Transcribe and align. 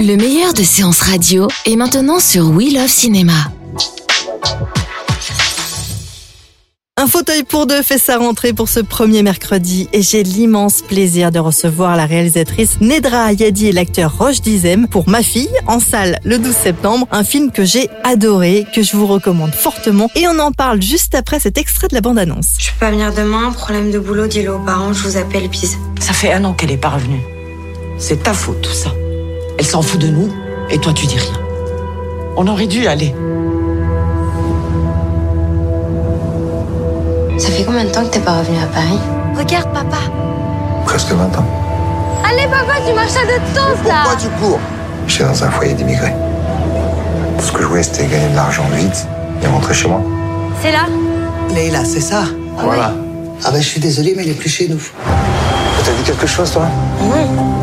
Le 0.00 0.16
meilleur 0.16 0.54
de 0.54 0.62
séances 0.62 1.00
radio 1.00 1.48
est 1.64 1.76
maintenant 1.76 2.20
sur 2.20 2.48
We 2.50 2.72
Love 2.72 2.88
Cinéma. 2.88 3.32
Un 6.96 7.06
fauteuil 7.06 7.42
pour 7.42 7.66
deux 7.66 7.82
fait 7.82 7.98
sa 7.98 8.16
rentrée 8.16 8.54
pour 8.54 8.70
ce 8.70 8.80
premier 8.80 9.22
mercredi 9.22 9.86
et 9.92 10.00
j'ai 10.00 10.22
l'immense 10.22 10.80
plaisir 10.80 11.30
de 11.30 11.38
recevoir 11.38 11.94
la 11.94 12.06
réalisatrice 12.06 12.80
Nedra 12.80 13.24
Ayadi 13.24 13.66
et 13.66 13.72
l'acteur 13.72 14.16
Roche 14.16 14.40
Dizem 14.40 14.88
pour 14.88 15.08
Ma 15.08 15.22
fille 15.22 15.50
en 15.66 15.78
salle 15.78 16.18
le 16.24 16.38
12 16.38 16.54
septembre, 16.54 17.06
un 17.10 17.22
film 17.22 17.50
que 17.50 17.64
j'ai 17.64 17.90
adoré, 18.02 18.64
que 18.74 18.82
je 18.82 18.96
vous 18.96 19.06
recommande 19.06 19.52
fortement 19.52 20.08
et 20.14 20.26
on 20.26 20.38
en 20.38 20.52
parle 20.52 20.80
juste 20.80 21.14
après 21.14 21.38
cet 21.38 21.58
extrait 21.58 21.88
de 21.88 21.94
la 21.94 22.00
bande-annonce. 22.00 22.54
Je 22.58 22.70
peux 22.70 22.78
pas 22.80 22.90
venir 22.90 23.12
demain, 23.12 23.52
problème 23.52 23.90
de 23.90 23.98
boulot, 23.98 24.26
dis-le 24.26 24.54
aux 24.54 24.64
parents, 24.64 24.94
je 24.94 25.02
vous 25.02 25.16
appelle, 25.18 25.48
bise. 25.48 25.76
Ça 26.00 26.14
fait 26.14 26.32
un 26.32 26.44
an 26.44 26.54
qu'elle 26.54 26.70
est 26.70 26.78
pas 26.78 26.90
revenue. 26.90 27.20
C'est 27.98 28.22
ta 28.22 28.32
faute, 28.32 28.62
tout 28.62 28.72
ça. 28.72 28.90
Elle 29.58 29.66
s'en 29.66 29.82
fout 29.82 30.00
de 30.00 30.08
nous, 30.08 30.28
et 30.70 30.78
toi, 30.78 30.92
tu 30.92 31.06
dis 31.06 31.18
rien. 31.18 31.40
On 32.36 32.46
aurait 32.46 32.66
dû 32.66 32.82
y 32.82 32.86
aller. 32.86 33.14
Ça 37.38 37.48
fait 37.50 37.64
combien 37.64 37.84
de 37.84 37.90
temps 37.90 38.02
que 38.04 38.10
t'es 38.10 38.20
pas 38.20 38.38
revenu 38.38 38.58
à 38.58 38.66
Paris 38.66 38.98
Regarde, 39.36 39.72
papa. 39.72 39.98
Presque 40.84 41.12
20 41.12 41.24
ans. 41.38 41.44
Allez, 42.24 42.46
papa, 42.46 42.80
tu 42.86 42.94
marches 42.94 43.16
à 43.16 43.26
deux 43.26 43.54
temps, 43.54 43.88
là. 43.88 44.02
Pourquoi 44.04 44.20
tu 44.20 44.28
cours 44.40 44.60
J'étais 45.06 45.24
dans 45.24 45.44
un 45.44 45.50
foyer 45.50 45.74
d'immigrés. 45.74 46.14
Tout 47.38 47.44
ce 47.44 47.52
que 47.52 47.62
je 47.62 47.66
voulais, 47.66 47.82
c'était 47.82 48.06
gagner 48.06 48.28
de 48.30 48.36
l'argent 48.36 48.64
vite 48.74 49.06
et 49.42 49.46
rentrer 49.46 49.74
chez 49.74 49.88
moi. 49.88 50.00
C'est 50.62 50.72
là 50.72 50.86
Leïla, 51.54 51.84
c'est 51.84 52.00
ça 52.00 52.24
voilà. 52.64 52.92
Ah 53.44 53.50
bah 53.50 53.60
je 53.60 53.66
suis 53.66 53.80
désolé, 53.80 54.14
mais 54.16 54.22
elle 54.22 54.30
est 54.30 54.34
plus 54.34 54.48
chez 54.48 54.68
nous. 54.68 54.80
T'as 55.84 55.92
dit 55.92 56.02
quelque 56.04 56.26
chose, 56.26 56.50
toi 56.50 56.66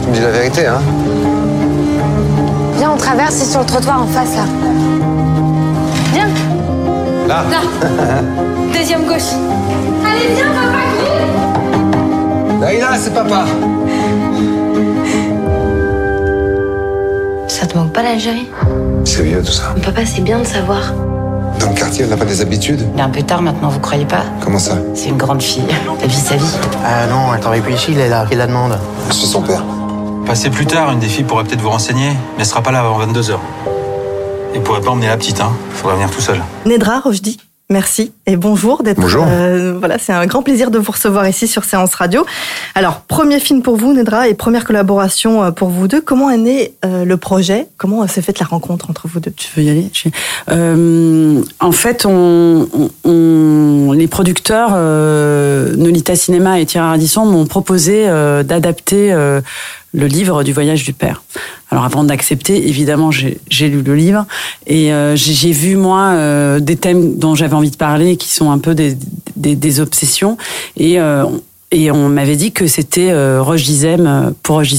Tu 0.03 0.09
me 0.09 0.13
dis 0.13 0.21
la 0.21 0.31
vérité, 0.31 0.67
hein 0.67 0.81
on 2.93 2.97
traverse, 2.97 3.33
c'est 3.35 3.49
sur 3.49 3.61
le 3.61 3.65
trottoir 3.65 4.03
en 4.03 4.07
face, 4.07 4.35
là. 4.35 4.43
Viens, 6.13 6.27
Là 7.27 7.43
là. 7.49 7.61
Deuxième 8.73 9.05
gauche. 9.05 9.33
Allez, 10.05 10.35
viens, 10.35 10.45
papa, 10.47 10.77
Laïla, 12.61 12.87
c'est 12.97 13.13
papa 13.13 13.45
Ça 17.47 17.65
te 17.65 17.77
manque 17.77 17.91
pas 17.93 18.03
l'Algérie? 18.03 18.49
C'est 19.05 19.23
vieux, 19.23 19.41
tout 19.43 19.51
ça. 19.51 19.73
Papa, 19.83 20.01
c'est 20.05 20.21
bien 20.21 20.39
de 20.39 20.45
savoir. 20.45 20.93
Dans 21.59 21.69
le 21.69 21.75
quartier, 21.75 22.03
elle 22.03 22.09
n'a 22.09 22.17
pas 22.17 22.25
des 22.25 22.41
habitudes? 22.41 22.85
Il 22.93 22.99
est 22.99 23.03
un 23.03 23.09
peu 23.09 23.21
tard 23.21 23.41
maintenant, 23.41 23.69
vous 23.69 23.79
croyez 23.79 24.05
pas? 24.05 24.23
Comment 24.43 24.59
ça? 24.59 24.77
C'est 24.95 25.09
une 25.09 25.17
grande 25.17 25.41
fille. 25.41 25.63
Elle 26.01 26.09
vit 26.09 26.15
sa 26.15 26.35
vie. 26.35 26.45
Ah 26.85 27.07
non, 27.09 27.33
elle 27.33 27.39
travaille 27.39 27.61
plus 27.61 27.73
ici, 27.73 27.91
il 27.91 27.99
est 27.99 28.09
là. 28.09 28.25
Il 28.31 28.37
la 28.37 28.47
demande? 28.47 28.77
Je 29.09 29.13
suis 29.13 29.27
son 29.27 29.41
père. 29.41 29.63
Passez 30.25 30.49
plus 30.49 30.65
tard, 30.65 30.91
une 30.91 30.99
des 30.99 31.07
filles 31.07 31.25
pourrait 31.25 31.43
peut-être 31.43 31.61
vous 31.61 31.69
renseigner, 31.69 32.09
mais 32.09 32.39
elle 32.39 32.45
sera 32.45 32.61
pas 32.61 32.71
là 32.71 32.79
avant 32.79 32.99
22h. 33.05 33.37
Et 34.55 34.59
pourrait 34.59 34.81
pas 34.81 34.91
emmener 34.91 35.07
la 35.07 35.17
petite, 35.17 35.41
hein. 35.41 35.51
Faudra 35.71 35.95
venir 35.95 36.09
tout 36.09 36.21
seul. 36.21 36.41
Nedra 36.65 36.99
Rochdi, 36.99 37.37
merci 37.69 38.11
et 38.27 38.35
bonjour 38.35 38.83
d'être. 38.83 38.99
Bonjour. 39.01 39.25
euh, 39.27 39.73
voilà, 39.79 39.97
c'est 39.97 40.13
un 40.13 40.25
grand 40.27 40.43
plaisir 40.43 40.69
de 40.71 40.77
vous 40.77 40.91
recevoir 40.91 41.27
ici 41.27 41.47
sur 41.47 41.63
Séance 41.63 41.95
Radio. 41.95 42.25
Alors, 42.75 43.01
premier 43.01 43.39
film 43.39 43.61
pour 43.61 43.77
vous, 43.77 43.93
Nedra, 43.93 44.27
et 44.27 44.33
première 44.33 44.63
collaboration 44.65 45.43
euh, 45.43 45.51
pour 45.51 45.69
vous 45.69 45.87
deux. 45.87 46.01
Comment 46.01 46.29
est 46.29 46.37
né 46.37 46.73
euh, 46.85 47.03
le 47.05 47.17
projet? 47.17 47.67
Comment 47.77 48.05
s'est 48.07 48.21
faite 48.21 48.39
la 48.39 48.45
rencontre 48.45 48.89
entre 48.89 49.07
vous 49.07 49.19
deux? 49.19 49.31
Tu 49.31 49.49
veux 49.55 49.63
y 49.63 49.69
aller? 49.69 49.89
Euh, 50.49 51.41
En 51.59 51.71
fait, 51.71 52.05
on, 52.05 52.67
on- 52.73 52.89
on- 53.09 53.91
les 53.93 54.07
producteurs 54.07 54.71
euh, 54.75 55.75
Nolita 55.75 56.15
Cinéma 56.15 56.59
et 56.59 56.65
Thierry 56.65 56.87
Ardisson 56.87 57.25
m'ont 57.25 57.45
proposé 57.45 58.07
euh, 58.07 58.43
d'adapter 58.43 59.11
euh, 59.13 59.41
le 59.93 60.05
livre 60.07 60.43
du 60.43 60.53
voyage 60.53 60.83
du 60.83 60.93
père. 60.93 61.23
Alors 61.73 61.85
avant 61.85 62.03
d'accepter, 62.03 62.69
évidemment, 62.69 63.09
j'ai 63.09 63.67
lu 63.67 63.81
le 63.81 63.95
livre 63.95 64.27
et 64.67 64.93
euh, 64.93 65.15
j'ai 65.15 65.51
vu 65.51 65.75
moi 65.75 66.11
euh, 66.11 66.59
des 66.59 66.75
thèmes 66.75 67.17
dont 67.17 67.33
j'avais 67.33 67.55
envie 67.55 67.71
de 67.71 67.77
parler 67.77 68.15
qui 68.15 68.29
sont 68.29 68.51
un 68.51 68.59
peu 68.59 68.75
des, 68.75 68.95
des, 69.35 69.55
des 69.55 69.79
obsessions 69.79 70.37
et 70.77 70.99
euh, 70.99 71.25
et 71.71 71.89
on 71.89 72.09
m'avait 72.09 72.35
dit 72.35 72.51
que 72.51 72.67
c'était 72.67 73.09
euh, 73.09 73.41
Roche 73.41 73.63
euh, 73.81 74.29
pour 74.43 74.57
Roche. 74.57 74.75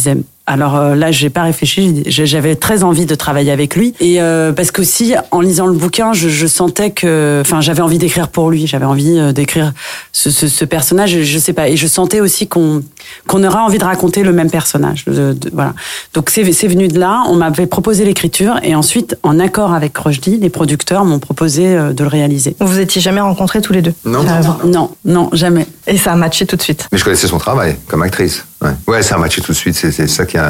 Alors 0.46 0.76
euh, 0.76 0.94
là, 0.94 1.10
j'ai 1.10 1.30
pas 1.30 1.42
réfléchi. 1.44 2.02
J'avais 2.06 2.54
très 2.54 2.82
envie 2.84 3.06
de 3.06 3.14
travailler 3.14 3.50
avec 3.50 3.76
lui 3.76 3.94
et 3.98 4.20
euh, 4.20 4.52
parce 4.52 4.70
qu'aussi 4.72 5.14
en 5.30 5.40
lisant 5.40 5.66
le 5.66 5.72
bouquin, 5.72 6.12
je, 6.12 6.28
je 6.28 6.46
sentais 6.46 6.90
que, 6.90 7.40
enfin, 7.40 7.62
j'avais 7.62 7.80
envie 7.80 7.96
d'écrire 7.96 8.28
pour 8.28 8.50
lui. 8.50 8.66
J'avais 8.66 8.84
envie 8.84 9.18
euh, 9.18 9.32
d'écrire 9.32 9.72
ce, 10.12 10.30
ce, 10.30 10.46
ce 10.46 10.66
personnage. 10.66 11.22
Je, 11.22 11.38
sais 11.38 11.54
pas. 11.54 11.70
Et 11.70 11.76
je 11.78 11.86
sentais 11.86 12.20
aussi 12.20 12.46
qu'on 12.46 12.82
qu'on 13.26 13.42
aurait 13.42 13.58
envie 13.60 13.78
de 13.78 13.84
raconter 13.84 14.22
le 14.22 14.32
même 14.32 14.50
personnage. 14.50 15.06
de- 15.06 15.32
de- 15.32 15.50
voilà. 15.52 15.72
Donc 16.12 16.28
c'est 16.28 16.52
c'est 16.52 16.68
venu 16.68 16.88
de 16.88 16.98
là. 16.98 17.22
On 17.28 17.36
m'avait 17.36 17.66
proposé 17.66 18.04
l'écriture 18.04 18.60
et 18.62 18.74
ensuite, 18.74 19.16
en 19.22 19.38
accord 19.40 19.72
avec 19.72 19.96
Rochdy, 19.96 20.36
les 20.38 20.50
producteurs 20.50 21.06
m'ont 21.06 21.20
proposé 21.20 21.68
euh, 21.68 21.92
de 21.94 22.02
le 22.02 22.08
réaliser. 22.10 22.54
Vous 22.60 22.80
étiez 22.80 23.00
jamais 23.00 23.20
rencontrés 23.22 23.62
tous 23.62 23.72
les 23.72 23.80
deux? 23.80 23.94
Non. 24.04 24.20
Euh, 24.28 24.66
Non, 24.68 24.90
non, 25.06 25.30
jamais. 25.32 25.66
Et 25.86 25.98
ça 25.98 26.12
a 26.12 26.16
matché 26.16 26.46
tout 26.46 26.56
de 26.56 26.62
suite. 26.62 26.88
Mais 26.92 26.98
je 26.98 27.04
connaissais 27.04 27.26
son 27.26 27.38
travail 27.38 27.76
comme 27.88 28.02
actrice. 28.02 28.44
Ouais, 28.62 28.70
ouais 28.86 29.02
ça 29.02 29.16
a 29.16 29.18
matché 29.18 29.42
tout 29.42 29.52
de 29.52 29.56
suite. 29.56 29.74
C'est 29.76 30.06
ça 30.08 30.24
qui 30.24 30.36
est, 30.36 30.40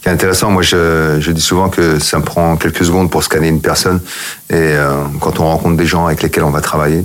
qui 0.00 0.08
est 0.08 0.12
intéressant. 0.12 0.50
Moi, 0.50 0.62
je, 0.62 1.16
je 1.18 1.32
dis 1.32 1.40
souvent 1.40 1.68
que 1.68 1.98
ça 1.98 2.18
me 2.18 2.24
prend 2.24 2.56
quelques 2.56 2.84
secondes 2.84 3.10
pour 3.10 3.22
scanner 3.24 3.48
une 3.48 3.60
personne. 3.60 4.00
Et 4.48 4.54
euh, 4.54 5.04
quand 5.20 5.40
on 5.40 5.44
rencontre 5.44 5.76
des 5.76 5.86
gens 5.86 6.06
avec 6.06 6.22
lesquels 6.22 6.44
on 6.44 6.50
va 6.50 6.60
travailler, 6.60 7.04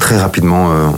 très 0.00 0.18
rapidement, 0.18 0.72
euh, 0.72 0.88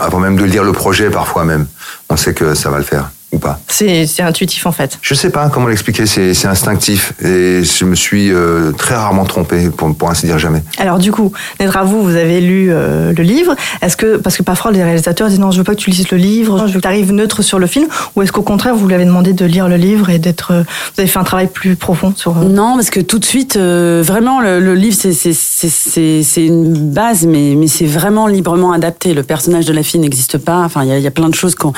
avant 0.00 0.18
même 0.18 0.36
de 0.36 0.44
lire 0.44 0.64
le 0.64 0.72
projet, 0.72 1.08
parfois 1.08 1.44
même, 1.44 1.66
on 2.10 2.16
sait 2.16 2.34
que 2.34 2.54
ça 2.54 2.68
va 2.70 2.78
le 2.78 2.84
faire 2.84 3.10
ou 3.32 3.38
pas. 3.38 3.60
C'est 3.68 4.06
intuitif 4.20 4.66
en 4.66 4.72
fait. 4.72 4.98
Je 5.02 5.14
sais 5.14 5.30
pas 5.30 5.48
comment 5.50 5.68
l'expliquer. 5.68 6.06
C'est 6.06 6.46
instinctif. 6.46 7.12
Et 7.22 7.62
je 7.64 7.84
me 7.84 7.94
suis 7.94 8.32
euh, 8.32 8.72
très 8.72 8.96
rarement 8.96 9.24
trompé, 9.24 9.70
pour, 9.70 9.94
pour 9.94 10.10
ainsi 10.10 10.26
dire 10.26 10.38
jamais. 10.38 10.62
Alors 10.78 10.98
du 10.98 11.12
coup, 11.12 11.32
Nedra, 11.60 11.84
vous, 11.84 12.02
vous 12.02 12.16
avez 12.16 12.40
lu 12.40 12.70
euh, 12.72 13.12
le 13.16 13.22
livre. 13.22 13.54
Est-ce 13.82 13.96
que, 13.96 14.16
parce 14.16 14.36
que 14.36 14.42
parfois 14.42 14.72
les 14.72 14.82
réalisateurs 14.82 15.28
disent 15.28 15.38
non, 15.38 15.50
je 15.52 15.58
veux 15.58 15.64
pas 15.64 15.74
que 15.74 15.80
tu 15.80 15.90
lises 15.90 16.10
le 16.10 16.18
livre, 16.18 16.66
je 16.66 16.72
veux 16.72 16.78
que 16.80 16.82
tu 16.82 16.88
arrives 16.88 17.12
neutre 17.12 17.42
sur 17.42 17.58
le 17.58 17.66
film, 17.66 17.86
ou 18.16 18.22
est-ce 18.22 18.32
qu'au 18.32 18.42
contraire, 18.42 18.74
vous 18.74 18.86
lui 18.88 18.94
avez 18.94 19.04
demandé 19.04 19.32
de 19.32 19.44
lire 19.44 19.68
le 19.68 19.76
livre 19.76 20.10
et 20.10 20.18
d'être, 20.18 20.50
euh, 20.52 20.62
vous 20.94 21.00
avez 21.00 21.08
fait 21.08 21.18
un 21.18 21.24
travail 21.24 21.46
plus 21.46 21.76
profond 21.76 22.12
sur... 22.16 22.36
euh, 22.36 22.44
Non, 22.44 22.74
parce 22.74 22.90
que 22.90 23.00
tout 23.00 23.18
de 23.20 23.24
suite, 23.24 23.56
euh, 23.56 24.02
vraiment, 24.04 24.40
le, 24.40 24.58
le 24.60 24.74
livre, 24.74 24.96
c'est- 25.00 26.40
une 26.40 26.90
base, 26.90 27.26
mais, 27.26 27.54
mais 27.56 27.68
c'est 27.68 27.86
vraiment 27.86 28.26
librement 28.26 28.72
adapté. 28.72 29.14
Le 29.14 29.22
personnage 29.22 29.66
de 29.66 29.72
la 29.72 29.82
fille 29.82 30.00
n'existe 30.00 30.38
pas. 30.38 30.58
Enfin, 30.64 30.84
il 30.84 30.98
y 30.98 31.00
y 31.00 31.06
a 31.06 31.10
plein 31.10 31.28
de 31.28 31.34
choses 31.34 31.54
qu'on... 31.54 31.72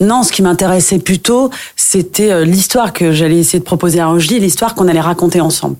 Non, 0.00 0.22
ce 0.22 0.32
qui 0.32 0.42
m'intéressait 0.42 0.98
plutôt, 0.98 1.50
c'était 1.76 2.30
euh, 2.30 2.44
l'histoire 2.44 2.92
que 2.92 3.12
j'allais 3.12 3.38
essayer 3.38 3.58
de 3.58 3.64
proposer 3.64 4.00
à 4.00 4.06
Rochdy, 4.06 4.38
l'histoire 4.40 4.74
qu'on 4.74 4.88
allait 4.88 5.00
raconter 5.00 5.40
ensemble. 5.40 5.76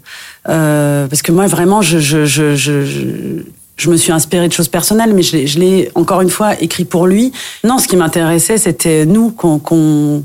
Euh, 0.49 1.07
parce 1.07 1.23
que 1.23 1.33
moi, 1.33 1.47
vraiment, 1.47 1.83
je... 1.83 1.99
je, 1.99 2.25
je, 2.25 2.55
je, 2.55 3.43
je 3.77 3.91
me 3.91 3.97
suis 3.97 4.13
inspirée 4.13 4.47
de 4.47 4.53
choses 4.53 4.69
personnelles, 4.69 5.13
mais 5.15 5.23
je 5.23 5.59
l'ai- 5.59 5.91
encore 5.97 6.21
une 6.21 6.31
fois 6.31 6.55
écrit 6.61 6.85
pour 6.85 7.09
lui. 7.09 7.33
Non, 7.65 7.79
ce 7.79 7.89
qui 7.89 7.97
m'intéressait, 7.97 8.57
c'était 8.57 9.05
nous 9.05 9.31
qu'on 9.33 10.23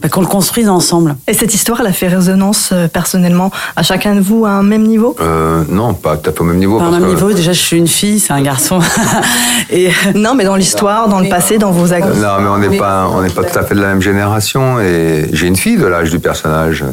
bah, 0.00 0.08
qu'on 0.08 0.20
le 0.22 0.26
construise 0.26 0.68
ensemble. 0.68 1.16
Et 1.28 1.34
cette 1.34 1.54
histoire, 1.54 1.80
elle 1.80 1.86
a 1.86 1.92
fait 1.92 2.08
résonance 2.08 2.70
euh, 2.72 2.88
personnellement 2.88 3.50
à 3.76 3.82
chacun 3.82 4.14
de 4.14 4.20
vous 4.20 4.46
à 4.46 4.50
un 4.50 4.62
même 4.62 4.84
niveau? 4.84 5.14
Euh, 5.20 5.62
non, 5.68 5.92
pas 5.94 6.16
tout 6.16 6.30
à 6.30 6.40
au 6.40 6.44
même 6.44 6.56
niveau. 6.58 6.78
Pas 6.78 6.84
au 6.86 6.90
parce 6.90 7.00
même 7.02 7.10
que- 7.10 7.14
niveau, 7.14 7.32
déjà 7.32 7.52
je 7.52 7.58
suis 7.60 7.76
une 7.76 7.86
fille, 7.88 8.18
c'est 8.18 8.32
un 8.32 8.40
garçon. 8.42 8.80
et 9.70 9.90
Non, 10.14 10.34
mais 10.34 10.44
dans 10.44 10.56
l'histoire, 10.56 11.08
dans 11.08 11.20
le 11.20 11.28
passé, 11.28 11.58
dans 11.58 11.70
vos 11.70 11.92
actes. 11.92 12.06
Euh, 12.06 12.14
Non, 12.22 12.40
mais 12.40 12.48
on 12.48 12.58
n'est 12.70 12.78
pas, 12.78 13.08
on 13.12 13.22
n'est 13.22 13.30
pas 13.30 13.44
tout 13.44 13.58
à 13.58 13.62
fait 13.62 13.74
de 13.74 13.80
la 13.80 13.88
même 13.88 14.02
génération. 14.02 14.80
Et 14.80 15.26
j'ai 15.32 15.46
une 15.46 15.56
fille 15.56 15.76
de 15.76 15.86
l'âge 15.86 16.10
du 16.10 16.18
personnage 16.18 16.82
euh, 16.82 16.90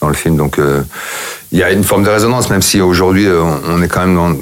dans 0.00 0.08
le 0.08 0.14
film, 0.14 0.36
donc 0.36 0.58
euh, 0.58 0.82
il 1.52 1.58
y 1.58 1.62
a 1.62 1.70
une 1.70 1.84
forme 1.84 2.02
de 2.02 2.10
résonance, 2.10 2.50
même 2.50 2.62
si 2.62 2.80
aujourd'hui 2.80 3.26
euh, 3.26 3.40
on 3.40 3.74
on 3.78 3.82
est 3.82 3.88
quand 3.88 4.00
même 4.00 4.16
dans, 4.16 4.32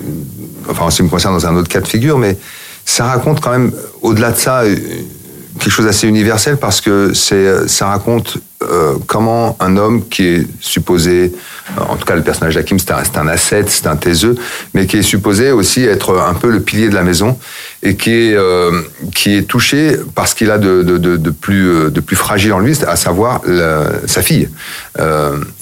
enfin 0.70 0.86
en 0.86 0.90
ce 0.90 0.96
qui 0.96 1.02
me 1.02 1.08
concerne, 1.10 1.34
dans 1.34 1.46
un 1.46 1.54
autre 1.56 1.68
cas 1.68 1.80
de 1.80 1.86
figure, 1.88 2.16
mais 2.16 2.38
ça 2.86 3.04
raconte 3.04 3.40
quand 3.42 3.50
même, 3.50 3.70
au-delà 4.00 4.30
de 4.32 4.36
ça, 4.38 4.60
euh, 4.62 4.74
quelque 5.60 5.72
chose 5.72 5.86
d'assez 5.86 6.08
universel 6.08 6.56
parce 6.56 6.80
que 6.80 7.12
c'est, 7.14 7.34
euh, 7.34 7.68
ça 7.68 7.86
raconte 7.86 8.38
euh, 8.62 8.94
comment 9.06 9.56
un 9.60 9.76
homme 9.76 10.08
qui 10.08 10.26
est 10.26 10.46
supposé, 10.60 11.32
euh, 11.78 11.82
en 11.82 11.96
tout 11.96 12.04
cas 12.04 12.14
le 12.14 12.22
personnage 12.22 12.54
d'Hakim, 12.54 12.78
c'est 12.78 12.90
un, 12.90 13.02
un 13.20 13.28
ascète, 13.28 13.70
c'est 13.70 13.86
un 13.86 13.96
taiseux, 13.96 14.34
mais 14.74 14.86
qui 14.86 14.98
est 14.98 15.02
supposé 15.02 15.52
aussi 15.52 15.84
être 15.84 16.18
un 16.18 16.34
peu 16.34 16.50
le 16.50 16.60
pilier 16.60 16.88
de 16.88 16.94
la 16.94 17.02
maison 17.02 17.38
et 17.82 17.96
qui 17.96 18.10
est, 18.10 18.36
qui 19.14 19.36
est 19.36 19.42
touché 19.44 19.96
par 20.14 20.28
ce 20.28 20.34
qu'il 20.34 20.50
a 20.50 20.58
de, 20.58 20.82
de, 20.82 20.98
de, 20.98 21.30
plus, 21.30 21.90
de 21.90 22.00
plus 22.00 22.16
fragile 22.16 22.52
en 22.52 22.58
lui, 22.58 22.76
à 22.86 22.96
savoir 22.96 23.40
sa 24.06 24.20
fille. 24.20 24.50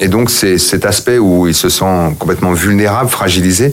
Et 0.01 0.09
donc 0.09 0.31
c'est 0.31 0.59
cet 0.59 0.85
aspect 0.85 1.19
où 1.19 1.47
il 1.47 1.55
se 1.55 1.69
sent 1.69 2.17
complètement 2.19 2.53
vulnérable, 2.53 3.09
fragilisé, 3.09 3.73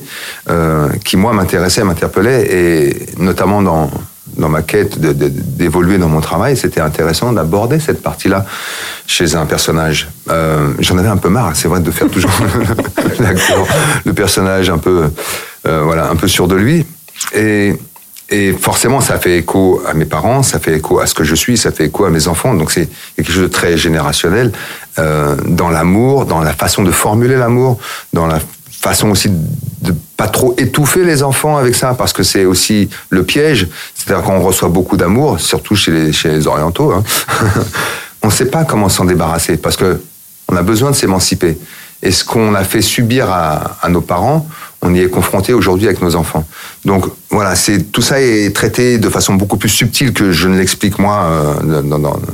qui 1.04 1.18
moi 1.18 1.34
m'intéressait, 1.34 1.84
m'interpellait, 1.84 2.46
et 2.52 3.06
notamment 3.18 3.64
dans 3.64 3.90
dans 4.38 4.50
ma 4.50 4.62
quête 4.62 5.00
d'évoluer 5.00 5.98
dans 5.98 6.10
mon 6.10 6.22
travail, 6.22 6.58
c'était 6.58 6.82
intéressant 6.82 7.32
d'aborder 7.32 7.80
cette 7.80 8.02
partie-là 8.02 8.46
chez 9.08 9.36
un 9.36 9.46
personnage. 9.46 10.10
Euh, 10.30 10.72
J'en 10.80 10.98
avais 10.98 11.10
un 11.10 11.18
peu 11.18 11.30
marre, 11.30 11.56
c'est 11.56 11.68
vrai, 11.68 11.80
de 11.80 11.92
faire 11.92 12.10
toujours 12.10 12.32
le 14.06 14.14
personnage 14.14 14.70
un 14.70 14.78
peu, 14.78 15.06
euh, 15.68 15.82
voilà, 15.84 16.10
un 16.10 16.16
peu 16.16 16.28
sûr 16.28 16.48
de 16.48 16.56
lui. 16.56 16.86
Et, 17.34 17.74
et 18.30 18.54
forcément, 18.54 19.02
ça 19.02 19.20
fait 19.20 19.38
écho 19.38 19.82
à 19.88 19.94
mes 19.94 20.06
parents, 20.06 20.42
ça 20.44 20.60
fait 20.60 20.76
écho 20.78 21.00
à 21.00 21.06
ce 21.06 21.14
que 21.14 21.24
je 21.24 21.36
suis, 21.36 21.58
ça 21.58 21.72
fait 21.72 21.86
écho 21.86 22.06
à 22.06 22.10
mes 22.10 22.28
enfants. 22.28 22.56
Donc 22.56 22.72
c'est 22.72 22.90
quelque 23.16 23.32
chose 23.32 23.44
de 23.44 23.48
très 23.48 23.78
générationnel 23.78 24.52
euh, 24.98 25.36
dans 25.48 25.70
l'amour, 25.70 26.26
dans 26.26 26.42
la 26.42 26.54
façon 26.54 26.84
de 26.84 26.92
formuler 26.92 27.36
l'amour, 27.36 27.80
dans 28.14 28.26
la 28.28 28.40
façon 28.90 29.10
aussi 29.10 29.30
de 29.30 29.94
pas 30.18 30.28
trop 30.28 30.56
étouffer 30.58 31.04
les 31.04 31.24
enfants 31.24 31.58
avec 31.58 31.76
ça, 31.76 31.94
parce 31.94 32.14
que 32.14 32.24
c'est 32.24 32.46
aussi 32.46 32.90
le 33.10 33.24
piège. 33.24 33.68
C'est-à-dire 33.94 34.24
qu'on 34.24 34.40
reçoit 34.40 34.70
beaucoup 34.70 34.98
d'amour, 34.98 35.40
surtout 35.40 35.76
chez 35.76 35.92
les, 35.92 36.14
chez 36.14 36.30
les 36.30 36.48
orientaux. 36.48 36.92
hein. 36.94 37.04
on 38.22 38.28
ne 38.28 38.32
sait 38.32 38.46
pas 38.46 38.64
comment 38.64 38.90
s'en 38.90 39.06
débarrasser, 39.06 39.58
parce 39.58 39.76
que 39.76 40.02
on 40.48 40.56
a 40.56 40.62
besoin 40.62 40.92
de 40.92 40.96
s'émanciper. 40.96 41.58
Et 42.06 42.12
ce 42.12 42.24
qu'on 42.24 42.54
a 42.54 42.64
fait 42.64 42.84
subir 42.84 43.30
à, 43.32 43.90
nos 43.90 44.02
parents, 44.02 44.48
on 44.84 44.94
y 44.94 45.00
est 45.00 45.10
confronté 45.10 45.54
aujourd'hui 45.54 45.88
avec 45.88 46.04
nos 46.04 46.16
enfants. 46.16 46.46
Donc 46.86 47.06
voilà, 47.32 47.56
c'est 47.56 47.92
tout 47.92 48.04
ça 48.04 48.22
est 48.22 48.56
traité 48.56 49.00
de 49.00 49.10
façon 49.10 49.34
beaucoup 49.34 49.58
plus 49.58 49.70
subtile 49.70 50.14
que 50.14 50.32
je 50.32 50.48
ne 50.48 50.56
l'explique 50.56 51.00
moi 51.00 51.24
euh, 51.24 51.82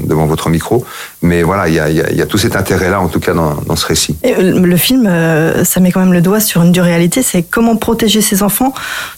devant 0.04 0.26
votre 0.26 0.50
micro. 0.50 0.86
Mais 1.22 1.42
voilà, 1.42 1.70
il 1.70 1.76
y 1.76 2.22
a, 2.22 2.26
tout 2.26 2.38
cet 2.38 2.58
intérêt-là, 2.58 3.00
en 3.00 3.08
tout 3.08 3.22
cas, 3.22 3.34
dans, 3.34 3.56
dans 3.66 3.78
ce 3.78 3.86
récit. 3.86 4.18
Et 4.24 4.36
euh, 4.36 4.60
le 4.60 4.78
film, 4.78 5.08
euh, 5.08 5.64
ça 5.64 5.80
met 5.80 5.92
quand 5.92 6.02
même 6.02 6.14
le 6.14 6.22
doigt 6.22 6.42
sur 6.42 6.62
une 6.64 6.74
dure 6.74 6.84
réalité, 6.84 7.24
c'est 7.24 7.44
comment 7.44 7.78
protéger 7.78 8.20
ses 8.20 8.44
enfants 8.44 8.74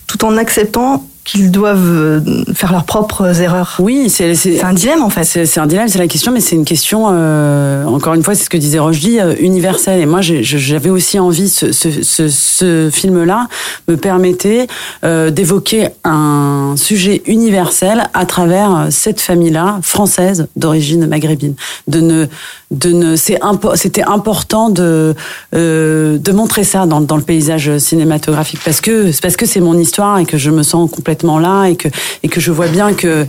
tout 0.06 0.24
en 0.24 0.38
acceptant 0.38 1.04
qu'ils 1.24 1.52
doivent 1.52 1.80
euh, 1.86 2.22
faire 2.54 2.72
leurs 2.74 2.84
propres 2.84 3.40
erreurs. 3.42 3.78
Oui, 3.80 4.10
c'est 4.10 4.62
un 4.62 4.74
dilemme 4.74 5.02
en 5.04 5.10
fait. 5.10 5.24
C'est 5.24 5.60
un 5.60 5.68
dilemme, 5.68 5.88
c'est 5.88 6.00
la 6.00 6.08
question, 6.08 6.34
mais 6.34 6.42
c'est 6.42 6.56
une 6.56 6.66
question, 6.66 7.08
euh, 7.12 7.86
encore 7.86 8.14
une 8.14 8.24
fois, 8.24 8.36
c'est 8.36 8.44
ce 8.44 8.50
que 8.50 8.58
disait 8.58 8.80
Rochdy, 8.80 9.20
euh, 9.20 9.34
universelle. 9.40 10.02
Et 10.02 10.06
moi, 10.06 10.20
j'avais 10.22 10.90
aussi 10.90 11.20
envie, 11.20 11.48
ce, 11.48 11.72
ce, 11.72 12.02
ce, 12.04 12.28
ce 12.28 12.90
film-là 12.92 13.48
me 13.88 13.96
permettait 13.96 14.68
euh, 15.06 15.30
d'évoquer 15.30 15.88
un 16.04 16.76
sujet 16.76 17.22
universel 17.26 18.10
à 18.14 18.26
travers 18.26 18.88
cette 18.90 19.22
famille-là, 19.22 19.80
française, 19.82 20.48
d'origine 20.58 21.08
maghrébine. 21.08 21.56
De 21.88 22.02
ne, 22.02 22.26
de 22.72 22.92
ne, 22.92 23.16
impo- 23.16 23.76
c'était 23.78 24.04
important 24.04 24.70
de, 24.70 25.16
de 25.54 26.32
montrer 26.34 26.64
ça 26.64 26.86
dans, 26.86 27.00
dans 27.00 27.16
le 27.18 27.22
paysage 27.24 27.78
cinématographique 27.78 28.60
parce 28.66 28.82
que 28.82 29.12
c'est 29.12 29.22
parce 29.22 29.38
que 29.38 29.46
c'est 29.46 29.60
mon 29.62 29.78
histoire 29.78 30.18
et 30.18 30.26
que 30.26 30.38
je 30.38 30.50
me 30.50 30.64
sens 30.64 30.90
complètement 30.90 31.13
là 31.40 31.66
et 31.66 31.76
que 31.76 31.88
et 32.24 32.28
que 32.30 32.40
je 32.42 32.52
vois 32.52 32.68
bien 32.68 32.94
que 32.96 33.28